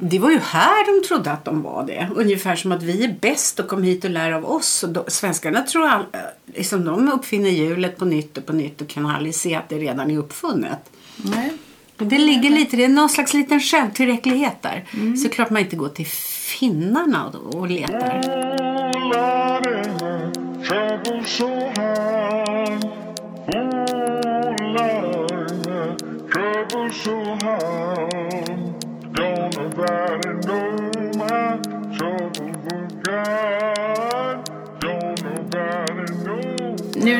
Det 0.00 0.18
var 0.18 0.30
ju 0.30 0.38
här 0.38 1.00
de 1.00 1.08
trodde 1.08 1.32
att 1.32 1.44
de 1.44 1.62
var 1.62 1.86
det. 1.86 2.08
Ungefär 2.14 2.56
som 2.56 2.72
att 2.72 2.82
vi 2.82 3.04
är 3.04 3.16
bäst 3.20 3.60
och 3.60 3.68
kom 3.68 3.82
hit 3.82 4.04
och 4.04 4.10
lär 4.10 4.32
av 4.32 4.44
oss. 4.50 4.82
Och 4.82 4.88
då, 4.88 5.04
svenskarna 5.08 5.62
tror 5.62 5.86
all, 5.86 6.04
liksom, 6.46 6.84
de 6.84 7.12
uppfinner 7.12 7.50
hjulet 7.50 7.96
på 7.98 8.04
nytt 8.04 8.38
och 8.38 8.46
på 8.46 8.52
nytt 8.52 8.80
och 8.80 8.88
kan 8.88 9.06
aldrig 9.06 9.34
se 9.34 9.54
att 9.54 9.68
det 9.68 9.78
redan 9.78 10.10
är 10.10 10.18
uppfunnet. 10.18 10.90
Nej. 11.16 11.52
Det 11.96 12.18
ligger 12.18 12.50
lite, 12.50 12.76
det 12.76 12.84
är 12.84 12.88
någon 12.88 13.08
slags 13.08 13.34
liten 13.34 13.60
självtillräcklighet 13.60 14.62
där. 14.62 14.84
Så 15.16 15.28
klart 15.28 15.50
man 15.50 15.62
inte 15.62 15.76
går 15.76 15.88
till 15.88 16.06
finnarna 16.06 17.26
och, 17.26 17.54
och 17.54 17.70
letar. 17.70 18.20
Oh, 27.40 28.67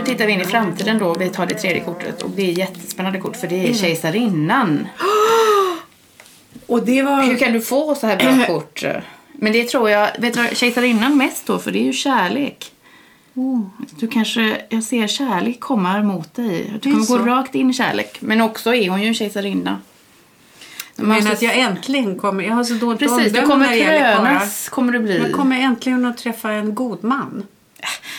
tittar 0.08 0.26
vi 0.26 0.32
in 0.32 0.40
i 0.40 0.44
framtiden 0.44 0.98
då. 0.98 1.14
Vi 1.14 1.28
tar 1.28 1.46
det 1.46 1.54
tredje 1.54 1.80
kortet 1.80 2.22
och 2.22 2.30
det 2.30 2.42
är 2.42 2.52
jättespännande 2.52 3.20
kort 3.20 3.36
för 3.36 3.46
det 3.46 3.68
är 3.68 3.74
kejsarinnan. 3.74 4.88
Och 6.66 6.84
det 6.86 7.02
var... 7.02 7.22
Hur 7.22 7.36
kan 7.36 7.52
du 7.52 7.60
få 7.60 7.94
så 7.94 8.06
här 8.06 8.16
bra 8.16 8.46
kort? 8.54 8.84
Men 9.32 9.52
det 9.52 9.64
tror 9.64 9.90
jag, 9.90 10.10
vet 10.18 10.34
du 10.34 10.42
vad 10.42 10.56
kejsarinnan 10.56 11.16
mest 11.16 11.46
då? 11.46 11.58
För 11.58 11.70
det 11.70 11.78
är 11.78 11.84
ju 11.84 11.92
kärlek. 11.92 12.72
Du 14.00 14.08
kanske, 14.08 14.62
jag 14.68 14.84
ser 14.84 15.06
kärlek 15.06 15.60
komma 15.60 16.02
mot 16.02 16.34
dig. 16.34 16.72
Du 16.82 16.92
kommer 16.92 17.06
gå 17.06 17.18
rakt 17.18 17.54
in 17.54 17.70
i 17.70 17.72
kärlek. 17.72 18.18
Men 18.20 18.40
också 18.40 18.74
är 18.74 18.90
hon 18.90 19.02
ju 19.02 19.08
en 19.08 19.14
kejsarinna. 19.14 19.80
Jag 20.96 21.06
menar 21.06 21.32
att 21.32 21.42
jag 21.42 21.58
äntligen 21.58 22.18
kommer... 22.18 22.44
Jag 22.44 22.54
har 22.54 22.64
så 22.64 22.74
dåligt 22.74 23.00
Precis, 23.00 23.16
du 23.16 23.24
omdöme 23.24 23.46
kommer 23.46 23.66
när 23.66 23.72
det 23.72 23.78
gäller 23.78 24.16
karlar. 24.16 24.70
Kommer 24.70 24.92
du 24.92 24.98
bli. 24.98 25.18
Jag 25.18 25.32
kommer 25.32 25.60
äntligen 25.60 26.04
att 26.04 26.18
träffa 26.18 26.50
en 26.50 26.74
god 26.74 27.04
man. 27.04 27.42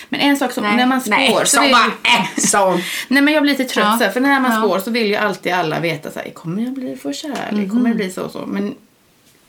Men 0.09 0.19
en 0.19 0.37
sak 0.37 0.51
som, 0.51 0.63
när 0.63 0.85
man 0.85 1.01
spår 1.01 1.09
nej, 1.15 1.33
så 1.39 1.45
så 1.45 1.61
vill 1.61 1.71
bara, 1.71 1.85
äh, 1.85 2.27
så. 2.37 2.79
Nej 3.07 3.21
men 3.21 3.33
jag 3.33 3.43
blir 3.43 3.51
lite 3.57 3.63
trött 3.73 3.97
Ja. 3.99 4.07
så 4.07 4.11
för 4.13 4.19
när 4.19 4.39
man 4.39 4.51
Ja. 4.51 4.57
spår 4.57 4.79
så 4.79 4.91
vill 4.91 5.07
ju 5.07 5.15
alltid 5.15 5.51
alla 5.53 5.79
veta 5.79 6.11
så 6.11 6.19
här, 6.19 6.29
kommer 6.29 6.63
jag 6.63 6.73
bli 6.73 6.95
för 6.95 7.13
kärlek? 7.13 7.51
Mhm. 7.51 7.69
Kommer 7.69 7.89
det 7.89 7.95
bli 7.95 8.11
så 8.11 8.23
och 8.23 8.31
så? 8.31 8.45
Men 8.45 8.75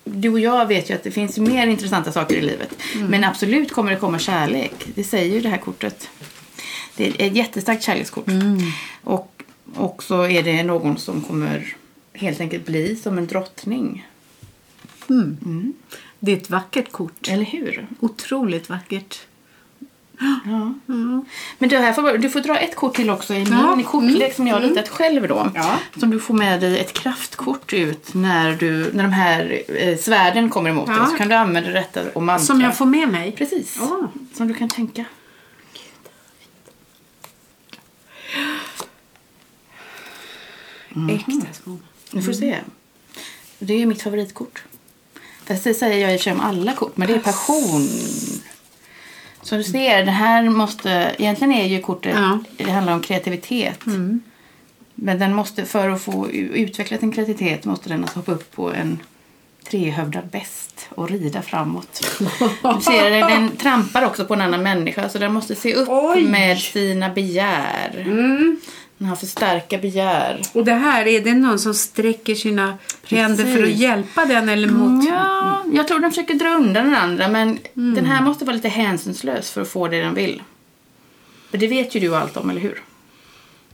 du 0.05 0.29
och 0.29 0.41
jag 0.41 0.67
vet 0.67 0.91
ju 0.91 0.95
att 0.95 1.03
det 1.03 1.11
finns 1.11 1.39
mer 1.39 1.67
intressanta 1.67 2.13
saker 2.13 2.37
i 2.37 2.41
livet. 2.43 2.77
Mm. 2.95 3.07
Men 3.07 3.25
absolut 3.25 3.73
kommer 3.73 3.91
det 3.91 3.97
komma 3.97 4.19
kärlek. 4.19 4.73
Det 4.95 5.05
säger 5.05 5.35
ju 5.35 5.41
det 5.41 5.49
här 5.49 5.59
kortet. 5.59 6.09
Det 6.97 7.07
är 7.09 7.27
ett 7.27 7.37
jättestarkt 7.37 7.83
kärlekskort. 7.83 8.29
Mm. 8.29 8.59
Och 9.05 9.43
också 9.77 10.29
är 10.31 10.43
det 10.43 10.63
någon 10.63 10.99
som 10.99 11.23
kommer 11.23 11.77
helt 12.13 12.41
enkelt 12.41 12.67
bli 12.67 12.97
som 12.97 13.19
en 13.19 13.27
drottning. 13.27 14.07
Det 16.19 16.33
är 16.33 16.37
ett 16.37 16.51
vackert 16.51 16.93
kort. 16.93 17.29
Eller 17.29 17.45
hur? 17.45 17.87
Otroligt 18.01 18.69
vackert. 18.69 19.21
Ja. 20.45 20.75
Men 21.59 21.69
det 21.69 21.79
här 21.79 21.93
får, 21.93 22.19
du 22.19 22.31
får 22.31 22.41
dra 22.41 22.59
ett 22.59 22.77
kort 22.77 22.97
till 22.97 23.11
också 23.11 23.35
i 23.35 23.39
min 23.45 23.53
Ja. 23.53 23.83
kortlek 23.87 24.35
som 24.35 24.47
jag 24.47 24.55
har 24.55 24.61
ritat 24.61 24.89
själv 24.89 25.29
då. 25.29 25.51
Ja. 25.55 25.79
Som 25.97 26.11
du 26.11 26.21
får 26.21 26.35
med 26.35 26.61
dig 26.61 26.79
ett 26.79 26.93
kraftkort 26.93 27.73
ut 27.73 28.15
när, 28.15 28.53
du, 28.53 28.91
när 28.93 29.03
de 29.03 29.13
här 29.13 29.63
eh, 29.69 29.99
svärden 29.99 30.51
kommer 30.51 30.71
emot 30.71 30.89
Ja. 30.89 30.95
dig. 30.95 31.07
Så 31.11 31.17
kan 31.17 31.29
du 31.29 31.35
använda 31.35 31.71
detta 31.71 32.01
och 32.15 32.23
mantra. 32.23 32.47
Som 32.47 32.61
jag 32.61 32.77
får 32.77 32.87
med 32.87 33.09
mig. 33.09 33.33
Precis. 33.33 33.77
Ja. 33.81 34.09
Som 34.35 34.49
du 34.49 34.55
kan 34.55 34.69
tänka. 34.69 35.05
Äkta 41.11 41.53
små. 41.63 41.77
Nu 42.11 42.23
får 42.23 42.33
du 42.33 42.39
se. 42.39 42.59
Det 43.59 43.75
är 43.83 43.87
mitt 43.87 44.03
favoritkort. 44.03 44.63
Fast 45.45 45.65
det 45.65 45.75
säger 45.75 46.09
jag 46.09 46.15
i 46.15 46.31
och 46.31 46.35
om 46.35 46.41
alla 46.41 46.73
kort, 46.73 46.97
men 46.97 47.09
det 47.09 47.15
är 47.15 47.19
passion. 47.19 47.89
Så 49.43 49.57
du 49.57 49.65
ser, 49.65 50.05
det 50.05 50.11
här 50.11 50.49
måste... 50.49 51.15
Egentligen 51.19 51.53
är 51.53 51.67
ju 51.67 51.81
kortet... 51.81 52.17
Ja. 52.17 52.39
Det 52.57 52.71
handlar 52.71 52.93
om 52.93 53.03
kreativitet. 53.03 53.81
Men 54.95 55.19
den 55.19 55.35
måste, 55.35 55.65
för 55.65 55.89
att 55.89 56.03
få 56.03 56.31
utveckla 56.31 56.99
sin 56.99 57.13
kreativitet 57.13 57.65
måste 57.65 57.89
den 57.89 58.03
alltså 58.03 58.19
hoppa 58.19 58.33
upp 58.33 58.53
på 58.53 58.73
en 58.73 58.99
trehövdad 59.71 60.29
bäst 60.33 60.89
och 60.95 61.11
rida 61.11 61.43
framåt. 61.43 62.19
Du 62.77 62.81
ser, 62.81 63.11
den, 63.11 63.57
trampar 63.57 64.05
också 64.05 64.25
på 64.25 64.35
en 64.35 64.41
annan 64.41 64.63
människa 64.63 65.09
så 65.09 65.19
den 65.19 65.33
måste 65.33 65.55
se 65.55 65.75
upp 65.75 65.89
Oj. 65.91 66.23
med 66.23 66.59
sina 66.59 67.09
begär. 67.09 67.93
Den 67.95 68.61
har 69.07 69.17
för 69.17 69.27
starka 69.27 69.79
begär. 69.79 70.41
Och 70.53 70.65
det 70.65 70.73
här, 70.75 71.07
är 71.07 71.21
det 71.21 71.35
någon 71.35 71.59
som 71.59 71.75
sträcker 71.75 72.35
sina 72.35 72.79
händer 73.07 73.45
för 73.45 73.53
att 73.53 73.59
Precis. 73.59 73.79
hjälpa 73.81 74.25
den 74.25 74.49
eller 74.49 74.69
mot... 74.69 75.05
Ja, 75.09 75.63
jag 75.73 75.89
tror 75.89 75.99
den 75.99 76.11
försöker 76.11 76.35
dra 76.35 76.49
undan 76.49 76.85
den 76.85 76.95
andra 76.95 77.29
men 77.29 77.59
den 77.75 78.05
här 78.07 78.23
måste 78.23 78.45
vara 78.45 78.57
lite 78.57 78.69
hänsynslös 78.69 79.51
för 79.51 79.61
att 79.63 79.69
få 79.69 79.89
det 79.89 80.01
den 80.01 80.15
vill. 80.15 80.43
För 81.51 81.59
det 81.59 81.67
vet 81.67 81.95
ju 81.97 82.01
du 82.01 82.17
allt 82.17 82.37
om, 82.37 82.51
eller 82.51 82.61
hur? 82.61 82.83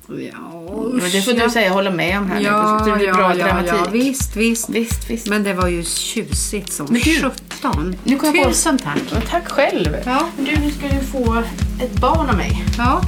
Ja, 0.08 0.48
Och 0.52 0.98
det 1.00 1.22
får 1.22 1.32
du 1.44 1.50
säga 1.50 1.70
hålla 1.70 1.90
med 1.90 2.18
om 2.18 2.30
här 2.30 2.40
Ja, 2.40 2.84
nu. 2.84 2.90
Det 2.90 2.96
blir 2.98 3.12
bra 3.12 3.22
ja, 3.22 3.36
ja, 3.38 3.44
dramatik. 3.46 3.72
ja, 3.72 3.86
visst, 3.92 4.36
visst. 4.36 4.68
Visst, 4.68 5.10
visst. 5.10 5.26
Men 5.28 5.42
det 5.44 5.54
var 5.54 5.68
ju 5.68 5.84
tjusigt 5.84 6.72
som 6.72 6.86
Men 6.90 6.94
du, 7.00 7.20
sjutton. 7.20 7.96
på- 8.20 8.44
Tusen 8.48 8.78
tack. 8.78 9.02
Och 9.16 9.28
tack 9.30 9.48
själv. 9.48 9.96
Ja. 10.04 10.28
Du, 10.38 10.56
nu 10.60 10.70
ska 10.70 10.88
du 10.88 11.00
få 11.06 11.42
ett 11.82 11.92
barn 12.00 12.30
av 12.30 12.36
mig. 12.36 12.64
Ja, 12.78 13.02